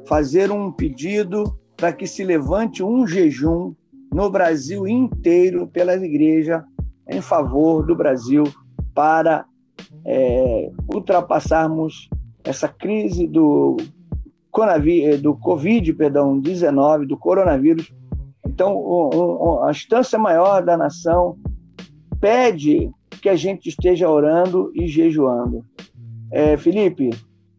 fazer 0.06 0.52
um 0.52 0.72
pedido 0.72 1.58
para 1.76 1.92
que 1.92 2.06
se 2.06 2.24
levante 2.24 2.84
um 2.84 3.08
jejum 3.08 3.74
no 4.14 4.30
Brasil 4.30 4.88
inteiro 4.88 5.68
pela 5.68 5.96
igreja 5.96 6.64
em 7.10 7.20
favor 7.20 7.84
do 7.84 7.96
Brasil 7.96 8.44
para 8.94 9.46
é, 10.06 10.72
ultrapassarmos 10.94 12.10
essa 12.44 12.68
crise 12.68 13.26
do, 13.26 13.78
do 15.22 15.36
Covid, 15.36 15.94
perdão, 15.94 16.40
19, 16.40 17.06
do 17.08 17.18
coronavírus. 17.18 17.92
Então, 18.46 19.64
a 19.64 19.72
instância 19.72 20.20
maior 20.20 20.64
da 20.64 20.78
nação 20.78 21.38
pede 22.20 22.92
que 23.22 23.30
a 23.30 23.36
gente 23.36 23.70
esteja 23.70 24.10
orando 24.10 24.72
e 24.76 24.88
jejuando. 24.88 25.66
É, 26.32 26.56
Felipe, 26.58 27.10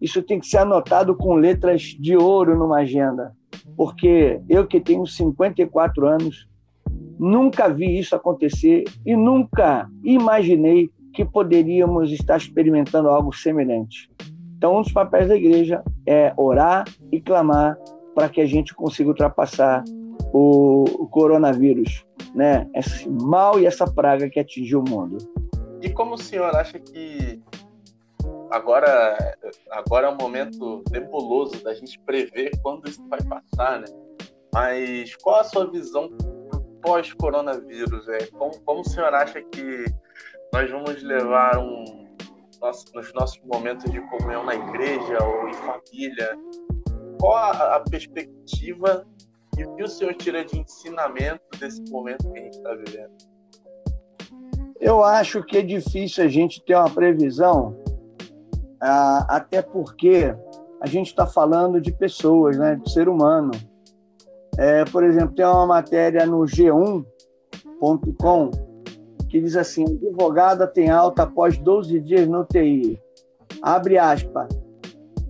isso 0.00 0.22
tem 0.22 0.38
que 0.38 0.46
ser 0.46 0.58
anotado 0.58 1.16
com 1.16 1.34
letras 1.34 1.82
de 1.82 2.16
ouro 2.16 2.58
numa 2.58 2.78
agenda, 2.78 3.32
porque 3.76 4.40
eu 4.48 4.66
que 4.66 4.80
tenho 4.80 5.06
54 5.06 6.06
anos, 6.06 6.46
nunca 7.18 7.68
vi 7.68 7.98
isso 7.98 8.14
acontecer 8.14 8.84
e 9.06 9.16
nunca 9.16 9.88
imaginei 10.02 10.90
que 11.14 11.24
poderíamos 11.24 12.10
estar 12.10 12.36
experimentando 12.36 13.08
algo 13.08 13.32
semelhante. 13.32 14.10
Então, 14.64 14.78
um 14.78 14.80
dos 14.80 14.92
papéis 14.92 15.28
da 15.28 15.36
igreja 15.36 15.84
é 16.06 16.32
orar 16.38 16.86
e 17.12 17.20
clamar 17.20 17.78
para 18.14 18.30
que 18.30 18.40
a 18.40 18.46
gente 18.46 18.74
consiga 18.74 19.10
ultrapassar 19.10 19.84
o, 20.32 21.06
coronavírus, 21.10 22.02
né? 22.34 22.66
Esse 22.74 23.06
mal 23.10 23.60
e 23.60 23.66
essa 23.66 23.86
praga 23.86 24.26
que 24.30 24.40
atingiu 24.40 24.80
o 24.80 24.88
mundo. 24.88 25.18
E 25.82 25.90
como 25.90 26.14
o 26.14 26.16
senhor 26.16 26.56
acha 26.56 26.78
que 26.78 27.42
agora, 28.50 29.36
agora 29.70 30.06
é 30.06 30.10
um 30.10 30.16
momento 30.16 30.82
nebuloso 30.90 31.62
da 31.62 31.74
gente 31.74 32.00
prever 32.00 32.58
quando 32.62 32.88
isso 32.88 33.06
vai 33.10 33.20
passar, 33.22 33.80
né? 33.80 33.86
Mas 34.50 35.14
qual 35.16 35.40
a 35.40 35.44
sua 35.44 35.70
visão 35.70 36.08
pós-coronavírus? 36.80 38.08
É? 38.08 38.28
Como, 38.28 38.58
como 38.62 38.80
o 38.80 38.88
senhor 38.88 39.12
acha 39.12 39.42
que 39.42 39.84
nós 40.54 40.70
vamos 40.70 41.02
levar 41.02 41.58
um, 41.58 42.03
nos 42.94 43.12
nossos 43.12 43.38
momentos 43.44 43.90
de 43.90 44.00
comunhão 44.08 44.44
na 44.44 44.54
igreja 44.54 45.18
ou 45.22 45.48
em 45.48 45.54
família? 45.54 46.38
Qual 47.20 47.36
a, 47.36 47.76
a 47.76 47.80
perspectiva 47.80 49.06
e 49.58 49.64
o 49.64 49.74
que 49.74 49.82
o 49.82 49.88
senhor 49.88 50.14
tira 50.14 50.44
de 50.44 50.58
ensinamento 50.58 51.42
desse 51.58 51.82
momento 51.90 52.30
que 52.32 52.38
a 52.38 52.42
gente 52.42 52.56
está 52.56 52.74
vivendo? 52.74 53.12
Eu 54.80 55.04
acho 55.04 55.42
que 55.42 55.58
é 55.58 55.62
difícil 55.62 56.24
a 56.24 56.28
gente 56.28 56.64
ter 56.64 56.74
uma 56.74 56.90
previsão, 56.90 57.78
ah, 58.80 59.26
até 59.28 59.60
porque 59.62 60.34
a 60.80 60.86
gente 60.86 61.08
está 61.08 61.26
falando 61.26 61.80
de 61.80 61.92
pessoas, 61.92 62.58
né, 62.58 62.76
de 62.76 62.92
ser 62.92 63.08
humano. 63.08 63.52
É, 64.58 64.84
por 64.86 65.04
exemplo, 65.04 65.34
tem 65.34 65.44
uma 65.44 65.66
matéria 65.66 66.26
no 66.26 66.40
G1.com 66.40 68.50
que 69.34 69.40
diz 69.40 69.56
assim: 69.56 69.84
advogada 69.84 70.64
tem 70.64 70.90
alta 70.90 71.24
após 71.24 71.58
12 71.58 71.98
dias 71.98 72.28
no 72.28 72.44
TI. 72.44 73.00
Abre 73.60 73.98
aspas. 73.98 74.46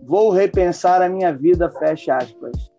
Vou 0.03 0.29
repensar 0.29 1.01
a 1.01 1.09
minha 1.09 1.33
vida, 1.33 1.71
fecha 1.71 2.19
aspas. 2.19 2.71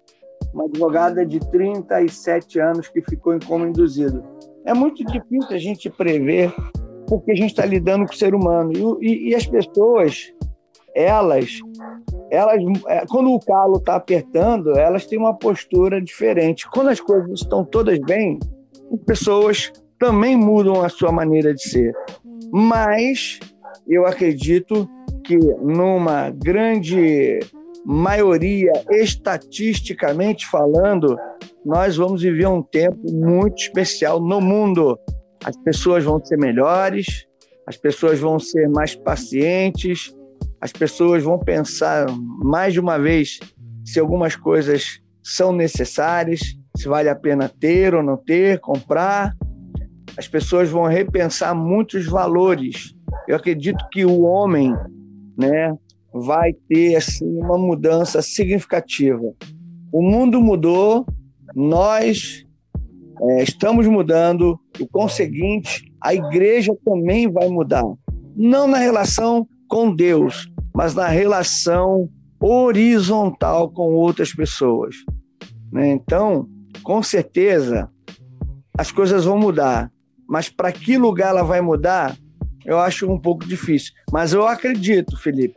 Uma 0.54 0.66
advogada 0.66 1.26
de 1.26 1.40
37 1.40 2.60
anos 2.60 2.88
que 2.90 3.02
ficou 3.02 3.34
em 3.34 3.40
coma 3.40 3.68
induzido. 3.68 4.24
É 4.66 4.74
muito 4.76 5.04
difícil 5.04 5.50
a 5.50 5.58
gente 5.58 5.90
prever, 5.90 6.54
porque 7.08 7.32
a 7.32 7.36
gente 7.36 7.50
está 7.50 7.66
lidando 7.66 8.06
com 8.06 8.14
o 8.14 8.16
ser 8.16 8.36
humano. 8.36 8.72
E, 9.02 9.08
e, 9.08 9.30
e 9.30 9.36
as 9.36 9.48
pessoas, 9.48 10.32
elas, 10.94 11.60
elas, 12.30 12.62
é, 12.88 13.04
quando 13.08 13.34
o 13.34 13.40
calo 13.40 13.78
está 13.78 13.96
apertando, 13.96 14.78
elas 14.78 15.08
têm 15.08 15.18
uma 15.18 15.36
postura 15.36 16.00
diferente. 16.00 16.70
Quando 16.70 16.90
as 16.90 17.00
coisas 17.00 17.42
estão 17.42 17.66
todas 17.66 17.98
bem, 17.98 18.38
as 18.94 19.00
pessoas 19.08 19.74
também 20.00 20.36
mudam 20.36 20.82
a 20.82 20.90
sua 20.90 21.12
maneira 21.12 21.54
de 21.54 21.62
ser. 21.62 21.94
Mas 22.52 23.40
eu 23.88 24.06
acredito 24.06 24.90
que 25.24 25.38
numa 25.38 26.30
grande 26.30 27.40
maioria, 27.86 28.72
estatisticamente 28.92 30.46
falando, 30.48 31.18
nós 31.66 31.96
vamos 31.96 32.22
viver 32.22 32.48
um 32.48 32.62
tempo 32.62 33.00
muito 33.12 33.58
especial 33.58 34.20
no 34.20 34.42
mundo. 34.42 34.98
As 35.44 35.56
pessoas 35.58 36.04
vão 36.04 36.24
ser 36.24 36.38
melhores, 36.38 37.26
as 37.68 37.78
pessoas 37.78 38.20
vão 38.20 38.40
ser 38.40 38.68
mais 38.70 38.96
pacientes, 38.96 40.16
as 40.60 40.72
pessoas 40.72 41.24
vão 41.24 41.38
pensar 41.38 42.08
mais 42.44 42.74
de 42.74 42.80
uma 42.80 42.98
vez 42.98 43.40
se 43.84 44.00
algumas 44.00 44.36
coisas 44.36 45.00
são 45.24 45.52
necessárias, 45.52 46.40
se 46.76 46.88
vale 46.88 47.10
a 47.10 47.16
pena 47.16 47.50
ter 47.50 47.94
ou 47.94 48.04
não 48.04 48.18
ter, 48.18 48.60
comprar 48.60 49.36
as 50.18 50.28
pessoas 50.28 50.70
vão 50.70 50.86
repensar 50.86 51.54
muitos 51.54 52.06
valores. 52.06 52.96
Eu 53.28 53.36
acredito 53.36 53.86
que 53.92 54.06
o 54.06 54.22
homem, 54.22 54.74
né, 55.38 55.76
vai 56.14 56.54
ter 56.54 56.96
assim 56.96 57.28
uma 57.38 57.58
mudança 57.58 58.22
significativa. 58.22 59.34
O 59.92 60.02
mundo 60.02 60.42
mudou, 60.42 61.06
nós 61.54 62.46
é, 63.22 63.44
estamos 63.44 63.88
mudando 63.88 64.60
e, 64.80 64.88
conseguinte, 64.88 65.92
a 66.02 66.14
igreja 66.14 66.74
também 66.86 67.30
vai 67.30 67.50
mudar. 67.50 67.84
Não 68.36 68.68
na 68.68 68.78
relação 68.78 69.48
com 69.68 69.94
Deus, 69.94 70.50
mas 70.74 70.94
na 70.94 71.08
relação 71.08 72.10
horizontal 72.40 73.70
com 73.70 73.96
outras 73.96 74.34
pessoas. 74.34 74.96
Né? 75.72 75.90
Então, 75.90 76.48
com 76.84 77.02
certeza, 77.02 77.90
as 78.78 78.92
coisas 78.92 79.26
vão 79.26 79.38
mudar 79.38 79.92
mas 80.28 80.50
para 80.50 80.72
que 80.72 80.98
lugar 80.98 81.30
ela 81.30 81.44
vai 81.44 81.62
mudar, 81.62 82.16
eu 82.66 82.80
acho 82.80 83.10
um 83.10 83.20
pouco 83.20 83.46
difícil. 83.46 83.94
Mas 84.12 84.34
eu 84.34 84.48
acredito, 84.48 85.18
Felipe, 85.18 85.56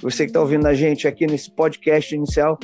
você 0.00 0.24
que 0.24 0.30
está 0.30 0.40
ouvindo 0.40 0.66
a 0.66 0.74
gente 0.74 1.08
aqui 1.08 1.26
nesse 1.26 1.50
podcast 1.54 2.14
inicial, 2.14 2.58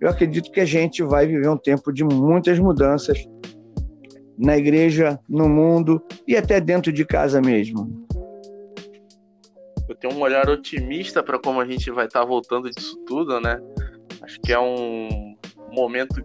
eu 0.00 0.08
acredito 0.08 0.50
que 0.50 0.60
a 0.60 0.64
gente 0.64 1.02
vai 1.02 1.26
viver 1.26 1.48
um 1.48 1.56
tempo 1.56 1.92
de 1.92 2.04
muitas 2.04 2.58
mudanças 2.58 3.26
na 4.38 4.56
igreja, 4.56 5.18
no 5.28 5.48
mundo 5.48 6.02
e 6.26 6.36
até 6.36 6.60
dentro 6.60 6.92
de 6.92 7.04
casa 7.04 7.40
mesmo. 7.40 8.04
Eu 9.88 9.94
tenho 9.94 10.14
um 10.14 10.20
olhar 10.20 10.48
otimista 10.48 11.22
para 11.22 11.38
como 11.38 11.60
a 11.60 11.66
gente 11.66 11.90
vai 11.90 12.06
estar 12.06 12.20
tá 12.20 12.26
voltando 12.26 12.70
disso 12.70 12.96
tudo, 13.06 13.40
né? 13.40 13.60
Acho 14.22 14.40
que 14.40 14.52
é 14.52 14.58
um 14.58 15.34
momento 15.72 16.22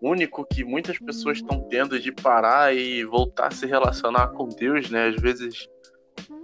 único 0.00 0.44
que 0.44 0.64
muitas 0.64 0.98
pessoas 0.98 1.38
estão 1.38 1.60
tendo 1.68 1.98
de 1.98 2.12
parar 2.12 2.74
e 2.74 3.04
voltar 3.04 3.48
a 3.48 3.50
se 3.50 3.66
relacionar 3.66 4.28
com 4.28 4.48
Deus, 4.48 4.90
né? 4.90 5.08
Às 5.08 5.16
vezes 5.16 5.68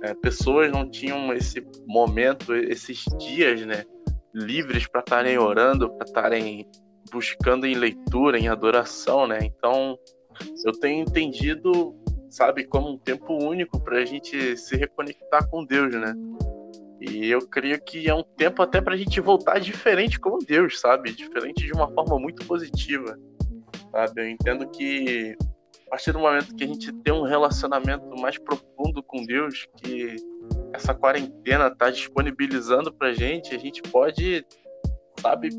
é, 0.02 0.14
pessoas 0.14 0.70
não 0.70 0.88
tinham 0.88 1.32
esse 1.32 1.64
momento, 1.86 2.54
esses 2.54 3.04
dias, 3.18 3.64
né? 3.64 3.84
Livres 4.34 4.86
para 4.86 5.00
estarem 5.00 5.38
orando, 5.38 5.90
para 5.90 6.06
estarem 6.06 6.68
buscando 7.12 7.66
em 7.66 7.74
leitura, 7.74 8.38
em 8.38 8.48
adoração, 8.48 9.26
né? 9.26 9.38
Então 9.42 9.96
eu 10.64 10.72
tenho 10.72 11.02
entendido, 11.02 11.94
sabe, 12.28 12.64
como 12.64 12.90
um 12.90 12.98
tempo 12.98 13.34
único 13.34 13.78
para 13.80 13.98
a 13.98 14.04
gente 14.04 14.56
se 14.56 14.76
reconectar 14.76 15.48
com 15.48 15.64
Deus, 15.64 15.94
né? 15.94 16.12
E 17.00 17.30
eu 17.30 17.46
creio 17.46 17.80
que 17.84 18.08
é 18.08 18.14
um 18.14 18.22
tempo 18.22 18.62
até 18.62 18.80
para 18.80 18.94
a 18.94 18.96
gente 18.96 19.20
voltar 19.20 19.60
diferente 19.60 20.18
como 20.18 20.38
Deus, 20.38 20.80
sabe? 20.80 21.12
Diferente 21.12 21.66
de 21.66 21.72
uma 21.72 21.88
forma 21.92 22.18
muito 22.18 22.44
positiva 22.46 23.16
sabe? 23.94 24.22
Eu 24.22 24.28
entendo 24.28 24.68
que 24.70 25.36
a 25.86 25.90
partir 25.90 26.12
do 26.12 26.18
momento 26.18 26.54
que 26.56 26.64
a 26.64 26.66
gente 26.66 26.92
tem 26.92 27.12
um 27.12 27.22
relacionamento 27.22 28.04
mais 28.20 28.36
profundo 28.36 29.02
com 29.02 29.24
Deus, 29.24 29.66
que 29.76 30.16
essa 30.72 30.92
quarentena 30.92 31.68
está 31.68 31.90
disponibilizando 31.90 32.92
para 32.92 33.12
gente, 33.12 33.54
a 33.54 33.58
gente 33.58 33.80
pode, 33.82 34.44
sabe, 35.20 35.50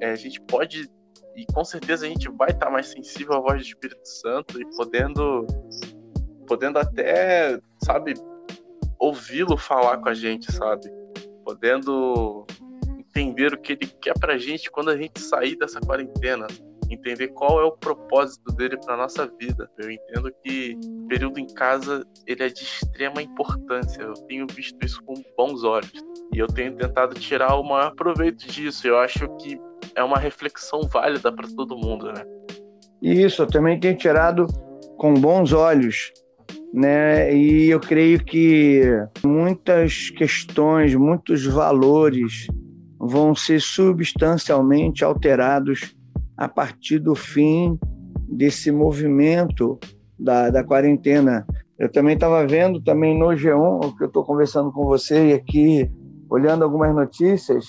é, 0.00 0.10
a 0.10 0.16
gente 0.16 0.40
pode 0.42 0.88
e 1.36 1.46
com 1.52 1.64
certeza 1.64 2.06
a 2.06 2.08
gente 2.08 2.28
vai 2.30 2.50
estar 2.50 2.66
tá 2.66 2.72
mais 2.72 2.88
sensível 2.88 3.34
à 3.34 3.40
voz 3.40 3.60
do 3.60 3.66
Espírito 3.66 4.06
Santo 4.06 4.60
e 4.60 4.76
podendo, 4.76 5.46
podendo 6.46 6.78
até, 6.78 7.58
sabe, 7.84 8.14
ouvi-lo 8.98 9.56
falar 9.56 9.98
com 9.98 10.08
a 10.08 10.14
gente, 10.14 10.50
sabe, 10.52 10.90
podendo 11.44 12.46
entender 12.98 13.52
o 13.52 13.58
que 13.58 13.72
ele 13.72 13.86
quer 13.86 14.14
para 14.18 14.34
a 14.34 14.38
gente 14.38 14.70
quando 14.70 14.90
a 14.90 14.96
gente 14.96 15.20
sair 15.20 15.56
dessa 15.56 15.80
quarentena 15.80 16.46
entender 16.92 17.28
qual 17.28 17.60
é 17.60 17.64
o 17.64 17.72
propósito 17.72 18.52
dele 18.52 18.76
para 18.76 18.96
nossa 18.96 19.30
vida. 19.38 19.68
Eu 19.78 19.90
entendo 19.90 20.32
que 20.44 20.76
o 20.84 21.06
período 21.08 21.38
em 21.38 21.46
casa 21.54 22.06
ele 22.26 22.42
é 22.42 22.48
de 22.48 22.62
extrema 22.62 23.22
importância. 23.22 24.02
Eu 24.02 24.14
tenho 24.28 24.46
visto 24.46 24.76
isso 24.84 25.02
com 25.04 25.14
bons 25.36 25.64
olhos. 25.64 25.92
E 26.34 26.38
eu 26.38 26.46
tenho 26.46 26.74
tentado 26.76 27.14
tirar 27.14 27.56
o 27.56 27.62
maior 27.62 27.94
proveito 27.94 28.46
disso. 28.46 28.86
Eu 28.86 28.98
acho 28.98 29.28
que 29.36 29.58
é 29.94 30.02
uma 30.02 30.18
reflexão 30.18 30.82
válida 30.82 31.32
para 31.32 31.48
todo 31.48 31.76
mundo, 31.76 32.06
né? 32.12 32.24
Isso, 33.00 33.42
eu 33.42 33.46
também 33.46 33.78
tenho 33.80 33.96
tirado 33.96 34.46
com 34.96 35.14
bons 35.14 35.52
olhos, 35.52 36.12
né? 36.72 37.34
E 37.34 37.68
eu 37.68 37.80
creio 37.80 38.24
que 38.24 38.82
muitas 39.24 40.10
questões, 40.10 40.94
muitos 40.94 41.44
valores 41.44 42.46
vão 42.98 43.34
ser 43.34 43.60
substancialmente 43.60 45.04
alterados 45.04 45.94
a 46.42 46.48
partir 46.48 46.98
do 46.98 47.14
fim 47.14 47.78
desse 48.28 48.72
movimento 48.72 49.78
da, 50.18 50.50
da 50.50 50.64
quarentena. 50.64 51.46
Eu 51.78 51.88
também 51.88 52.14
estava 52.14 52.44
vendo 52.44 52.82
também 52.82 53.16
no 53.16 53.26
G1, 53.28 53.86
o 53.86 53.96
que 53.96 54.02
eu 54.02 54.08
estou 54.08 54.24
conversando 54.24 54.72
com 54.72 54.84
você 54.84 55.28
e 55.28 55.34
aqui 55.34 55.88
olhando 56.28 56.64
algumas 56.64 56.92
notícias, 56.92 57.64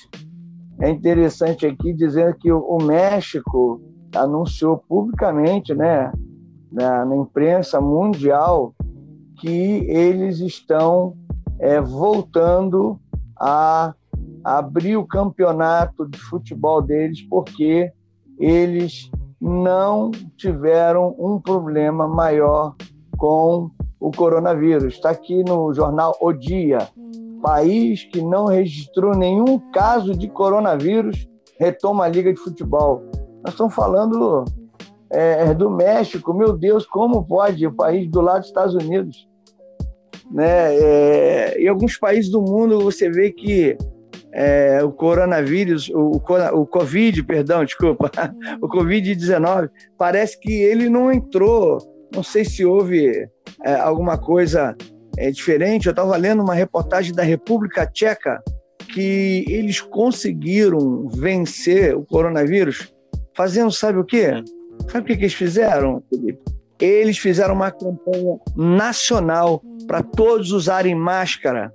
é 0.79 0.89
interessante 0.89 1.67
aqui 1.67 1.93
dizer 1.93 2.35
que 2.37 2.51
o 2.51 2.79
México 2.79 3.79
anunciou 4.15 4.79
publicamente, 4.89 5.75
né, 5.75 6.11
na, 6.71 7.05
na 7.05 7.15
imprensa 7.15 7.79
mundial, 7.79 8.73
que 9.39 9.85
eles 9.87 10.39
estão 10.39 11.15
é, 11.59 11.79
voltando 11.79 12.99
a 13.39 13.93
abrir 14.43 14.97
o 14.97 15.05
campeonato 15.05 16.09
de 16.09 16.17
futebol 16.17 16.81
deles 16.81 17.21
porque 17.29 17.93
eles 18.39 19.09
não 19.39 20.11
tiveram 20.37 21.15
um 21.19 21.39
problema 21.39 22.07
maior 22.07 22.75
com 23.17 23.69
o 23.99 24.11
coronavírus. 24.11 24.95
Está 24.95 25.11
aqui 25.11 25.43
no 25.43 25.73
jornal 25.73 26.15
O 26.21 26.31
Dia. 26.33 26.89
País 27.41 28.05
que 28.05 28.21
não 28.21 28.45
registrou 28.45 29.15
nenhum 29.15 29.59
caso 29.71 30.15
de 30.15 30.29
coronavírus 30.29 31.27
retoma 31.59 32.05
a 32.05 32.07
Liga 32.07 32.33
de 32.33 32.39
Futebol. 32.39 33.03
Nós 33.43 33.53
estamos 33.53 33.73
falando 33.73 34.45
é, 35.11 35.49
é, 35.49 35.53
do 35.53 35.69
México. 35.69 36.33
Meu 36.33 36.57
Deus, 36.57 36.85
como 36.85 37.25
pode? 37.25 37.67
O 37.67 37.73
país 37.73 38.09
do 38.09 38.21
lado 38.21 38.39
dos 38.39 38.47
Estados 38.47 38.75
Unidos. 38.75 39.27
Né? 40.31 40.75
É, 40.75 41.61
em 41.61 41.67
alguns 41.67 41.97
países 41.97 42.31
do 42.31 42.41
mundo 42.41 42.79
você 42.79 43.09
vê 43.09 43.31
que 43.31 43.77
é, 44.33 44.83
o 44.83 44.91
coronavírus, 44.91 45.89
o, 45.89 46.19
o 46.53 46.65
Covid, 46.65 47.23
perdão, 47.23 47.63
desculpa, 47.63 48.11
o 48.59 48.67
Covid-19, 48.67 49.69
parece 49.97 50.39
que 50.39 50.51
ele 50.51 50.89
não 50.89 51.11
entrou. 51.11 51.77
Não 52.13 52.23
sei 52.23 52.43
se 52.43 52.65
houve 52.65 53.27
é, 53.63 53.75
alguma 53.75 54.17
coisa 54.17 54.75
é, 55.17 55.29
diferente. 55.29 55.85
Eu 55.85 55.91
estava 55.91 56.17
lendo 56.17 56.41
uma 56.41 56.55
reportagem 56.55 57.13
da 57.13 57.23
República 57.23 57.85
Tcheca 57.85 58.41
que 58.91 59.45
eles 59.47 59.79
conseguiram 59.79 61.07
vencer 61.09 61.95
o 61.95 62.03
coronavírus 62.03 62.91
fazendo, 63.35 63.71
sabe 63.71 63.99
o 63.99 64.03
quê? 64.03 64.43
Sabe 64.91 64.99
o 64.99 65.03
que, 65.05 65.15
que 65.15 65.23
eles 65.23 65.33
fizeram, 65.33 66.03
Felipe? 66.09 66.39
Eles 66.79 67.17
fizeram 67.17 67.53
uma 67.53 67.71
campanha 67.71 68.37
nacional 68.55 69.61
para 69.87 70.03
todos 70.03 70.51
usarem 70.51 70.93
máscara. 70.93 71.73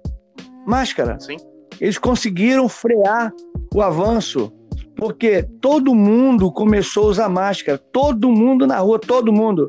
Máscara. 0.66 1.18
Sim. 1.18 1.37
Eles 1.81 1.99
conseguiram 1.99 2.69
frear 2.69 3.33
o 3.75 3.83
avanço, 3.83 4.53
porque 4.97 5.43
todo 5.61 5.95
mundo 5.95 6.51
começou 6.51 7.05
a 7.05 7.11
usar 7.11 7.29
máscara. 7.29 7.79
Todo 7.93 8.31
mundo 8.31 8.67
na 8.67 8.79
rua, 8.79 8.99
todo 8.99 9.33
mundo 9.33 9.67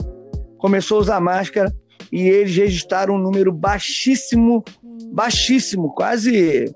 começou 0.57 0.97
a 0.97 1.01
usar 1.01 1.19
máscara 1.19 1.73
e 2.11 2.21
eles 2.21 2.55
registraram 2.55 3.15
um 3.15 3.19
número 3.19 3.51
baixíssimo, 3.51 4.63
baixíssimo, 5.11 5.93
quase 5.93 6.73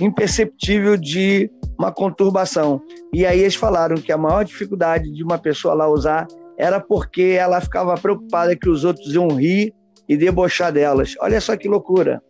imperceptível 0.00 0.96
de 0.96 1.50
uma 1.78 1.92
conturbação. 1.92 2.80
E 3.12 3.26
aí 3.26 3.40
eles 3.40 3.54
falaram 3.54 3.96
que 3.96 4.12
a 4.12 4.18
maior 4.18 4.44
dificuldade 4.44 5.10
de 5.12 5.22
uma 5.22 5.38
pessoa 5.38 5.74
lá 5.74 5.88
usar 5.88 6.26
era 6.58 6.80
porque 6.80 7.36
ela 7.38 7.60
ficava 7.60 7.94
preocupada 7.94 8.56
que 8.56 8.68
os 8.68 8.84
outros 8.84 9.14
iam 9.14 9.28
rir 9.28 9.74
e 10.08 10.16
debochar 10.16 10.72
delas. 10.72 11.14
Olha 11.20 11.40
só 11.40 11.56
que 11.56 11.68
loucura. 11.68 12.22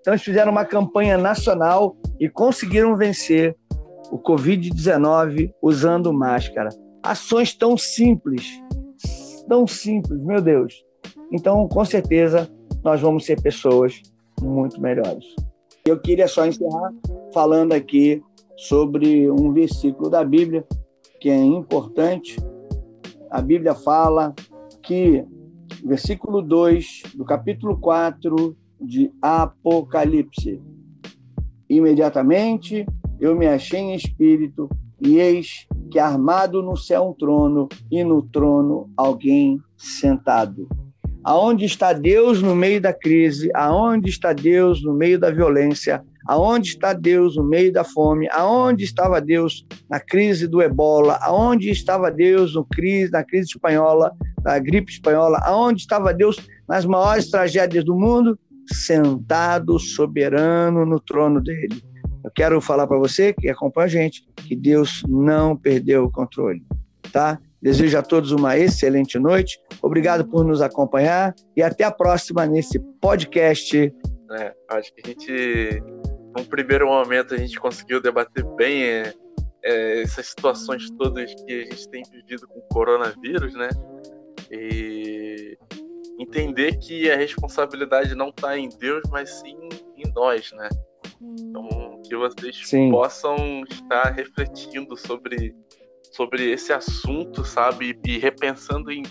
Então 0.00 0.14
eles 0.14 0.22
fizeram 0.22 0.50
uma 0.50 0.64
campanha 0.64 1.18
nacional 1.18 1.96
e 2.18 2.28
conseguiram 2.28 2.96
vencer 2.96 3.56
o 4.10 4.18
Covid-19 4.18 5.52
usando 5.62 6.12
máscara. 6.12 6.70
Ações 7.02 7.54
tão 7.54 7.76
simples, 7.76 8.46
tão 9.48 9.66
simples, 9.66 10.20
meu 10.22 10.40
Deus. 10.40 10.74
Então, 11.32 11.68
com 11.68 11.84
certeza, 11.84 12.50
nós 12.82 13.00
vamos 13.00 13.24
ser 13.24 13.40
pessoas 13.40 14.02
muito 14.40 14.80
melhores. 14.80 15.24
Eu 15.86 15.98
queria 15.98 16.26
só 16.28 16.46
encerrar 16.46 16.92
falando 17.32 17.72
aqui 17.72 18.22
sobre 18.56 19.30
um 19.30 19.52
versículo 19.52 20.10
da 20.10 20.24
Bíblia 20.24 20.64
que 21.20 21.28
é 21.28 21.36
importante. 21.36 22.36
A 23.30 23.40
Bíblia 23.40 23.74
fala 23.74 24.34
que, 24.82 25.24
versículo 25.84 26.42
2 26.42 27.02
do 27.14 27.24
capítulo 27.24 27.78
4 27.78 28.56
de 28.80 29.10
Apocalipse: 29.20 30.60
Imediatamente 31.68 32.86
eu 33.20 33.36
me 33.36 33.46
achei 33.46 33.80
em 33.80 33.94
espírito, 33.94 34.68
e 35.00 35.18
eis 35.18 35.66
que 35.90 35.98
armado 35.98 36.62
no 36.62 36.76
céu 36.76 37.08
um 37.08 37.12
trono, 37.12 37.68
e 37.90 38.02
no 38.02 38.22
trono 38.22 38.90
alguém 38.96 39.60
sentado. 39.76 40.68
Aonde 41.22 41.66
está 41.66 41.92
Deus 41.92 42.40
no 42.40 42.54
meio 42.54 42.80
da 42.80 42.94
crise? 42.94 43.50
Aonde 43.54 44.08
está 44.08 44.32
Deus 44.32 44.82
no 44.82 44.94
meio 44.94 45.18
da 45.18 45.30
violência? 45.30 46.02
Aonde 46.26 46.70
está 46.70 46.94
Deus 46.94 47.36
no 47.36 47.44
meio 47.44 47.70
da 47.70 47.84
fome? 47.84 48.26
Aonde 48.30 48.84
estava 48.84 49.20
Deus 49.20 49.66
na 49.88 50.00
crise 50.00 50.46
do 50.46 50.62
ebola? 50.62 51.18
Aonde 51.20 51.68
estava 51.70 52.10
Deus 52.10 52.54
no 52.54 52.64
crise, 52.64 53.12
na 53.12 53.22
crise 53.22 53.50
espanhola, 53.50 54.12
na 54.42 54.58
gripe 54.58 54.92
espanhola? 54.92 55.38
Aonde 55.44 55.82
estava 55.82 56.14
Deus 56.14 56.36
nas 56.66 56.86
maiores 56.86 57.30
tragédias 57.30 57.84
do 57.84 57.94
mundo? 57.94 58.38
Sentado 58.72 59.78
soberano 59.78 60.84
no 60.86 61.00
trono 61.00 61.40
dele. 61.40 61.82
Eu 62.22 62.30
quero 62.30 62.60
falar 62.60 62.86
para 62.86 62.98
você 62.98 63.32
que 63.32 63.48
acompanha 63.48 63.86
a 63.86 63.90
gente 63.90 64.26
que 64.36 64.54
Deus 64.54 65.02
não 65.08 65.56
perdeu 65.56 66.04
o 66.04 66.10
controle, 66.10 66.62
tá? 67.12 67.38
Desejo 67.62 67.98
a 67.98 68.02
todos 68.02 68.30
uma 68.30 68.58
excelente 68.58 69.18
noite. 69.18 69.58
Obrigado 69.82 70.26
por 70.26 70.44
nos 70.44 70.62
acompanhar 70.62 71.34
e 71.56 71.62
até 71.62 71.84
a 71.84 71.90
próxima 71.90 72.46
nesse 72.46 72.78
podcast. 73.00 73.92
É, 74.32 74.54
acho 74.70 74.94
que 74.94 75.02
a 75.04 75.08
gente 75.08 75.82
num 76.36 76.44
primeiro 76.44 76.86
momento 76.86 77.34
a 77.34 77.36
gente 77.36 77.58
conseguiu 77.58 78.00
debater 78.00 78.44
bem 78.56 78.84
é, 78.84 79.12
é, 79.64 80.02
essas 80.02 80.28
situações 80.28 80.90
todas 80.92 81.34
que 81.34 81.52
a 81.52 81.64
gente 81.64 81.88
tem 81.88 82.02
vivido 82.10 82.46
com 82.46 82.60
o 82.60 82.68
coronavírus, 82.72 83.54
né? 83.54 83.68
E 84.50 84.89
entender 86.20 86.76
que 86.76 87.10
a 87.10 87.16
responsabilidade 87.16 88.14
não 88.14 88.28
está 88.28 88.58
em 88.58 88.68
Deus, 88.68 89.02
mas 89.10 89.30
sim 89.30 89.56
em 89.96 90.12
nós, 90.14 90.52
né? 90.52 90.68
Então, 91.20 92.00
que 92.06 92.14
vocês 92.16 92.68
sim. 92.68 92.90
possam 92.90 93.62
estar 93.70 94.10
refletindo 94.10 94.96
sobre, 94.96 95.54
sobre 96.12 96.50
esse 96.50 96.72
assunto, 96.72 97.44
sabe? 97.44 97.98
E 98.04 98.18
repensando 98.18 98.92
em 98.92 99.02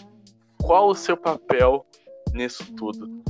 qual 0.62 0.89
o 0.89 0.95
seu 0.95 1.17
papel 1.17 1.86
nisso 2.34 2.72
tudo. 2.76 3.24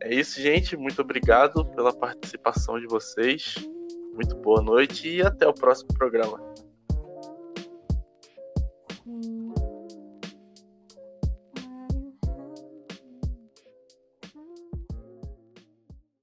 É 0.00 0.14
isso, 0.14 0.40
gente. 0.40 0.76
Muito 0.76 1.02
obrigado 1.02 1.64
pela 1.66 1.92
participação 1.92 2.80
de 2.80 2.86
vocês. 2.86 3.54
Muito 4.14 4.34
boa 4.36 4.62
noite 4.62 5.08
e 5.08 5.22
até 5.22 5.46
o 5.46 5.54
próximo 5.54 5.92
programa. 5.94 6.40